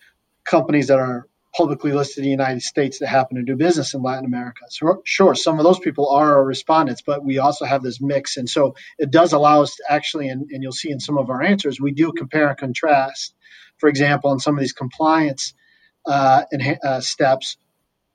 companies 0.44 0.88
that 0.88 0.98
are 0.98 1.26
publicly 1.56 1.92
listed 1.92 2.18
in 2.18 2.24
the 2.24 2.30
United 2.30 2.62
States 2.62 2.98
that 2.98 3.06
happen 3.06 3.36
to 3.36 3.42
do 3.42 3.54
business 3.54 3.94
in 3.94 4.02
Latin 4.02 4.24
America. 4.24 4.62
So, 4.70 5.02
sure, 5.04 5.34
some 5.34 5.58
of 5.58 5.64
those 5.64 5.78
people 5.78 6.08
are 6.10 6.36
our 6.36 6.44
respondents, 6.44 7.02
but 7.02 7.24
we 7.24 7.38
also 7.38 7.64
have 7.64 7.82
this 7.82 8.00
mix. 8.00 8.36
And 8.36 8.48
so 8.48 8.74
it 8.98 9.10
does 9.10 9.32
allow 9.32 9.62
us 9.62 9.76
to 9.76 9.84
actually, 9.88 10.28
and, 10.28 10.50
and 10.50 10.62
you'll 10.62 10.72
see 10.72 10.90
in 10.90 10.98
some 10.98 11.16
of 11.16 11.30
our 11.30 11.42
answers, 11.42 11.80
we 11.80 11.92
do 11.92 12.12
compare 12.12 12.48
and 12.48 12.58
contrast. 12.58 13.34
For 13.78 13.88
example, 13.88 14.32
in 14.32 14.40
some 14.40 14.54
of 14.54 14.60
these 14.60 14.72
compliance 14.72 15.54
uh, 16.06 16.42
uh, 16.82 17.00
steps, 17.00 17.56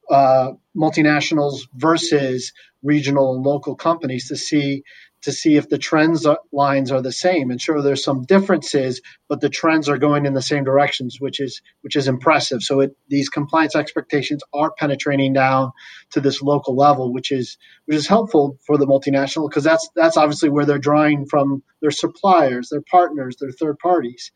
uh, 0.09 0.53
multinationals 0.75 1.61
versus 1.75 2.51
regional 2.83 3.35
and 3.35 3.45
local 3.45 3.75
companies 3.75 4.27
to 4.27 4.35
see 4.35 4.83
to 5.21 5.31
see 5.31 5.57
if 5.57 5.67
the 5.67 5.77
trends 5.77 6.25
lines 6.51 6.91
are 6.91 7.01
the 7.01 7.11
same. 7.11 7.51
And 7.51 7.61
sure, 7.61 7.81
there's 7.81 8.03
some 8.03 8.23
differences, 8.23 9.01
but 9.27 9.41
the 9.41 9.49
trends 9.49 9.89
are 9.89 9.97
going 9.97 10.25
in 10.25 10.33
the 10.33 10.41
same 10.41 10.63
directions, 10.63 11.17
which 11.19 11.39
is 11.39 11.61
which 11.81 11.95
is 11.95 12.07
impressive. 12.07 12.61
So 12.61 12.79
it, 12.79 12.95
these 13.09 13.27
compliance 13.29 13.75
expectations 13.75 14.41
are 14.53 14.71
penetrating 14.77 15.33
down 15.33 15.71
to 16.11 16.21
this 16.21 16.41
local 16.41 16.75
level, 16.75 17.11
which 17.11 17.31
is 17.31 17.57
which 17.85 17.97
is 17.97 18.07
helpful 18.07 18.57
for 18.65 18.77
the 18.77 18.87
multinational 18.87 19.49
because 19.49 19.63
that's 19.63 19.89
that's 19.95 20.17
obviously 20.17 20.49
where 20.49 20.65
they're 20.65 20.79
drawing 20.79 21.25
from 21.25 21.63
their 21.81 21.91
suppliers, 21.91 22.69
their 22.69 22.83
partners, 22.89 23.35
their 23.39 23.51
third 23.51 23.77
parties, 23.79 24.31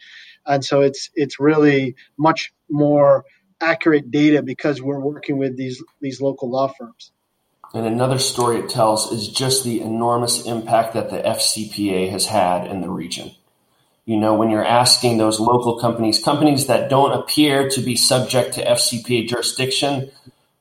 and 0.45 0.65
so 0.65 0.82
it's 0.82 1.10
it's 1.15 1.39
really 1.39 1.95
much 2.17 2.51
more 2.69 3.23
accurate 3.62 4.12
data 4.12 4.43
because 4.43 4.82
we're 4.82 4.99
working 4.99 5.38
with 5.38 5.56
these 5.56 5.82
these 6.01 6.19
local 6.19 6.51
law 6.51 6.67
firms. 6.67 7.12
And 7.74 7.88
another 7.88 8.20
story 8.20 8.60
it 8.60 8.70
tells 8.70 9.12
is 9.12 9.28
just 9.28 9.64
the 9.64 9.82
enormous 9.82 10.46
impact 10.46 10.94
that 10.94 11.10
the 11.10 11.18
FCPA 11.18 12.10
has 12.12 12.28
had 12.28 12.68
in 12.68 12.82
the 12.82 12.90
region. 12.90 13.32
You 14.06 14.18
know, 14.18 14.36
when 14.36 14.50
you're 14.50 14.66
asking 14.66 15.18
those 15.18 15.40
local 15.40 15.80
companies, 15.80 16.24
companies 16.24 16.68
that 16.68 16.90
don't 16.90 17.14
appear 17.14 17.70
to 17.70 17.82
be 17.82 17.96
subject 17.96 18.56
to 18.56 18.66
FCPA 18.66 19.28
jurisdiction, 19.28 20.12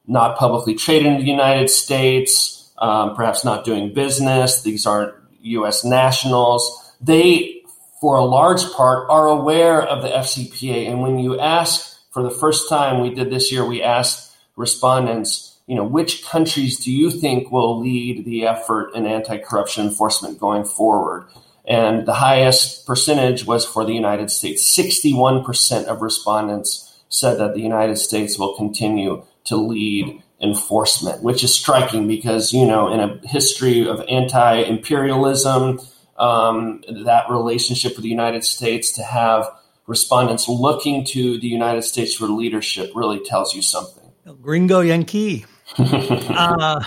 not 0.07 0.39
publicly 0.39 0.75
traded 0.75 1.07
in 1.07 1.19
the 1.19 1.25
United 1.25 1.69
States, 1.69 2.71
um, 2.79 3.15
perhaps 3.15 3.45
not 3.45 3.65
doing 3.65 3.93
business, 3.93 4.63
these 4.63 4.87
aren't 4.87 5.15
US 5.43 5.85
nationals, 5.85 6.93
they, 7.01 7.63
for 8.01 8.17
a 8.17 8.25
large 8.25 8.65
part, 8.73 9.11
are 9.11 9.29
aware 9.29 9.83
of 9.83 10.03
the 10.03 10.09
FCPA. 10.09 10.89
And 10.89 11.03
when 11.03 11.19
you 11.19 11.39
ask 11.39 11.99
for 12.13 12.23
the 12.23 12.31
first 12.31 12.69
time, 12.69 13.03
we 13.03 13.15
did 13.15 13.31
this 13.31 13.53
year, 13.53 13.65
we 13.67 13.83
asked 13.83 14.33
respondents, 14.57 15.52
you 15.73 15.79
know, 15.79 15.85
which 15.85 16.23
countries 16.27 16.79
do 16.79 16.93
you 16.93 17.11
think 17.11 17.51
will 17.51 17.81
lead 17.81 18.27
the 18.27 18.47
effort 18.47 18.95
in 18.95 19.07
anti-corruption 19.07 19.87
enforcement 19.87 20.39
going 20.39 20.67
forward? 20.67 21.27
And 21.67 22.05
the 22.05 22.13
highest 22.13 22.87
percentage 22.87 23.47
was 23.47 23.65
for 23.65 23.83
the 23.83 23.95
United 23.95 24.31
States. 24.31 24.63
61% 24.79 25.87
of 25.87 26.03
respondents 26.03 26.95
said 27.09 27.39
that 27.39 27.55
the 27.55 27.63
United 27.63 27.97
States 27.97 28.39
will 28.39 28.55
continue 28.55 29.25
to 29.45 29.57
lead 29.57 30.23
enforcement, 30.43 31.23
which 31.23 31.43
is 31.43 31.55
striking 31.55 32.07
because, 32.07 32.53
you 32.53 32.67
know, 32.67 32.93
in 32.93 33.01
a 33.01 33.27
history 33.27 33.89
of 33.89 34.05
anti 34.11 34.57
imperialism, 34.57 35.81
um, 36.19 36.85
that 37.05 37.31
relationship 37.31 37.97
with 37.97 38.03
the 38.03 38.11
United 38.11 38.45
States 38.45 38.93
to 38.93 39.03
have 39.03 39.49
respondents 39.87 40.51
looking 40.51 41.03
to 41.07 41.39
the 41.39 41.49
United 41.49 41.81
States 41.81 42.15
for 42.15 42.27
leadership 42.27 42.93
really 42.95 43.21
tells 43.21 43.55
you 43.55 43.63
something. 43.63 44.03
Gringo 44.43 44.81
Yankee 44.81 45.47
uh, 45.79 46.85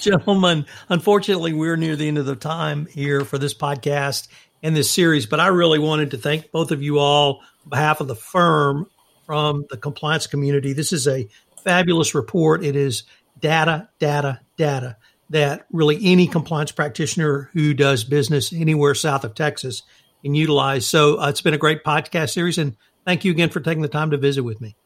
gentlemen, 0.00 0.66
unfortunately, 0.88 1.52
we're 1.52 1.76
near 1.76 1.96
the 1.96 2.08
end 2.08 2.18
of 2.18 2.26
the 2.26 2.36
time 2.36 2.86
here 2.86 3.24
for 3.24 3.38
this 3.38 3.54
podcast 3.54 4.28
and 4.62 4.76
this 4.76 4.90
series, 4.90 5.26
but 5.26 5.40
I 5.40 5.48
really 5.48 5.78
wanted 5.78 6.10
to 6.12 6.18
thank 6.18 6.50
both 6.50 6.70
of 6.70 6.82
you 6.82 6.98
all 6.98 7.40
on 7.64 7.70
behalf 7.70 8.00
of 8.00 8.08
the 8.08 8.16
firm 8.16 8.86
from 9.24 9.64
the 9.70 9.76
compliance 9.76 10.26
community. 10.26 10.72
This 10.72 10.92
is 10.92 11.08
a 11.08 11.28
fabulous 11.64 12.14
report. 12.14 12.64
It 12.64 12.76
is 12.76 13.04
data, 13.40 13.88
data, 13.98 14.40
data 14.56 14.96
that 15.30 15.66
really 15.72 15.98
any 16.02 16.26
compliance 16.26 16.72
practitioner 16.72 17.50
who 17.52 17.74
does 17.74 18.04
business 18.04 18.52
anywhere 18.52 18.94
south 18.94 19.24
of 19.24 19.34
Texas 19.34 19.82
can 20.22 20.34
utilize. 20.34 20.86
So 20.86 21.20
uh, 21.20 21.28
it's 21.28 21.40
been 21.40 21.54
a 21.54 21.58
great 21.58 21.84
podcast 21.84 22.30
series, 22.30 22.58
and 22.58 22.76
thank 23.04 23.24
you 23.24 23.32
again 23.32 23.50
for 23.50 23.60
taking 23.60 23.82
the 23.82 23.88
time 23.88 24.10
to 24.10 24.16
visit 24.16 24.42
with 24.42 24.60
me. 24.60 24.76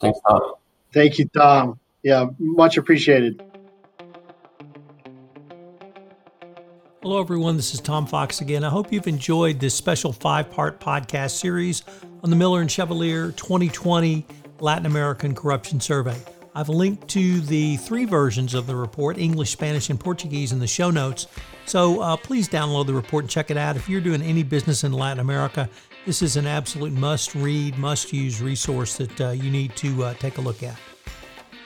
Thanks, 0.00 0.18
Tom. 0.26 0.54
Thank 0.92 1.18
you, 1.18 1.28
Tom 1.34 1.80
yeah, 2.04 2.26
much 2.38 2.76
appreciated. 2.76 3.42
Hello, 7.02 7.20
everyone. 7.20 7.56
This 7.56 7.74
is 7.74 7.80
Tom 7.80 8.06
Fox 8.06 8.40
again. 8.40 8.62
I 8.62 8.68
hope 8.68 8.92
you've 8.92 9.06
enjoyed 9.06 9.58
this 9.58 9.74
special 9.74 10.12
five 10.12 10.50
part 10.50 10.80
podcast 10.80 11.32
series 11.32 11.82
on 12.22 12.30
the 12.30 12.36
Miller 12.36 12.60
and 12.60 12.70
Chevalier 12.70 13.32
2020 13.32 14.26
Latin 14.60 14.86
American 14.86 15.34
Corruption 15.34 15.80
Survey. 15.80 16.16
I've 16.54 16.68
linked 16.68 17.08
to 17.08 17.40
the 17.40 17.78
three 17.78 18.04
versions 18.04 18.54
of 18.54 18.66
the 18.66 18.76
report 18.76 19.18
English, 19.18 19.50
Spanish, 19.50 19.88
and 19.90 19.98
Portuguese 19.98 20.52
in 20.52 20.58
the 20.58 20.66
show 20.66 20.90
notes. 20.90 21.26
So 21.64 22.00
uh, 22.00 22.16
please 22.18 22.48
download 22.48 22.86
the 22.86 22.94
report 22.94 23.24
and 23.24 23.30
check 23.30 23.50
it 23.50 23.56
out. 23.56 23.76
If 23.76 23.88
you're 23.88 24.02
doing 24.02 24.22
any 24.22 24.42
business 24.42 24.84
in 24.84 24.92
Latin 24.92 25.20
America, 25.20 25.68
this 26.04 26.20
is 26.20 26.36
an 26.36 26.46
absolute 26.46 26.92
must 26.92 27.34
read, 27.34 27.78
must 27.78 28.12
use 28.12 28.42
resource 28.42 28.98
that 28.98 29.20
uh, 29.20 29.30
you 29.30 29.50
need 29.50 29.74
to 29.76 30.04
uh, 30.04 30.14
take 30.14 30.36
a 30.36 30.42
look 30.42 30.62
at. 30.62 30.78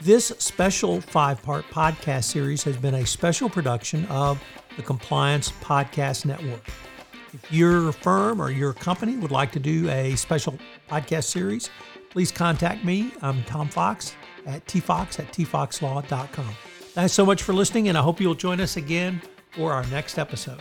This 0.00 0.26
special 0.38 1.00
five 1.00 1.42
part 1.42 1.64
podcast 1.70 2.24
series 2.24 2.62
has 2.62 2.76
been 2.76 2.94
a 2.94 3.04
special 3.06 3.50
production 3.50 4.06
of 4.06 4.40
the 4.76 4.82
Compliance 4.82 5.50
Podcast 5.60 6.24
Network. 6.24 6.68
If 7.32 7.52
your 7.52 7.90
firm 7.90 8.40
or 8.40 8.50
your 8.50 8.72
company 8.72 9.16
would 9.16 9.32
like 9.32 9.50
to 9.52 9.58
do 9.58 9.88
a 9.90 10.14
special 10.14 10.56
podcast 10.88 11.24
series, 11.24 11.68
please 12.10 12.30
contact 12.30 12.84
me. 12.84 13.10
I'm 13.22 13.42
Tom 13.42 13.68
Fox 13.68 14.14
at 14.46 14.64
tfox 14.66 15.18
at 15.18 15.32
tfoxlaw.com. 15.32 16.54
Thanks 16.92 17.12
so 17.12 17.26
much 17.26 17.42
for 17.42 17.52
listening, 17.52 17.88
and 17.88 17.98
I 17.98 18.02
hope 18.02 18.20
you'll 18.20 18.36
join 18.36 18.60
us 18.60 18.76
again 18.76 19.20
for 19.50 19.72
our 19.72 19.84
next 19.86 20.16
episode. 20.16 20.60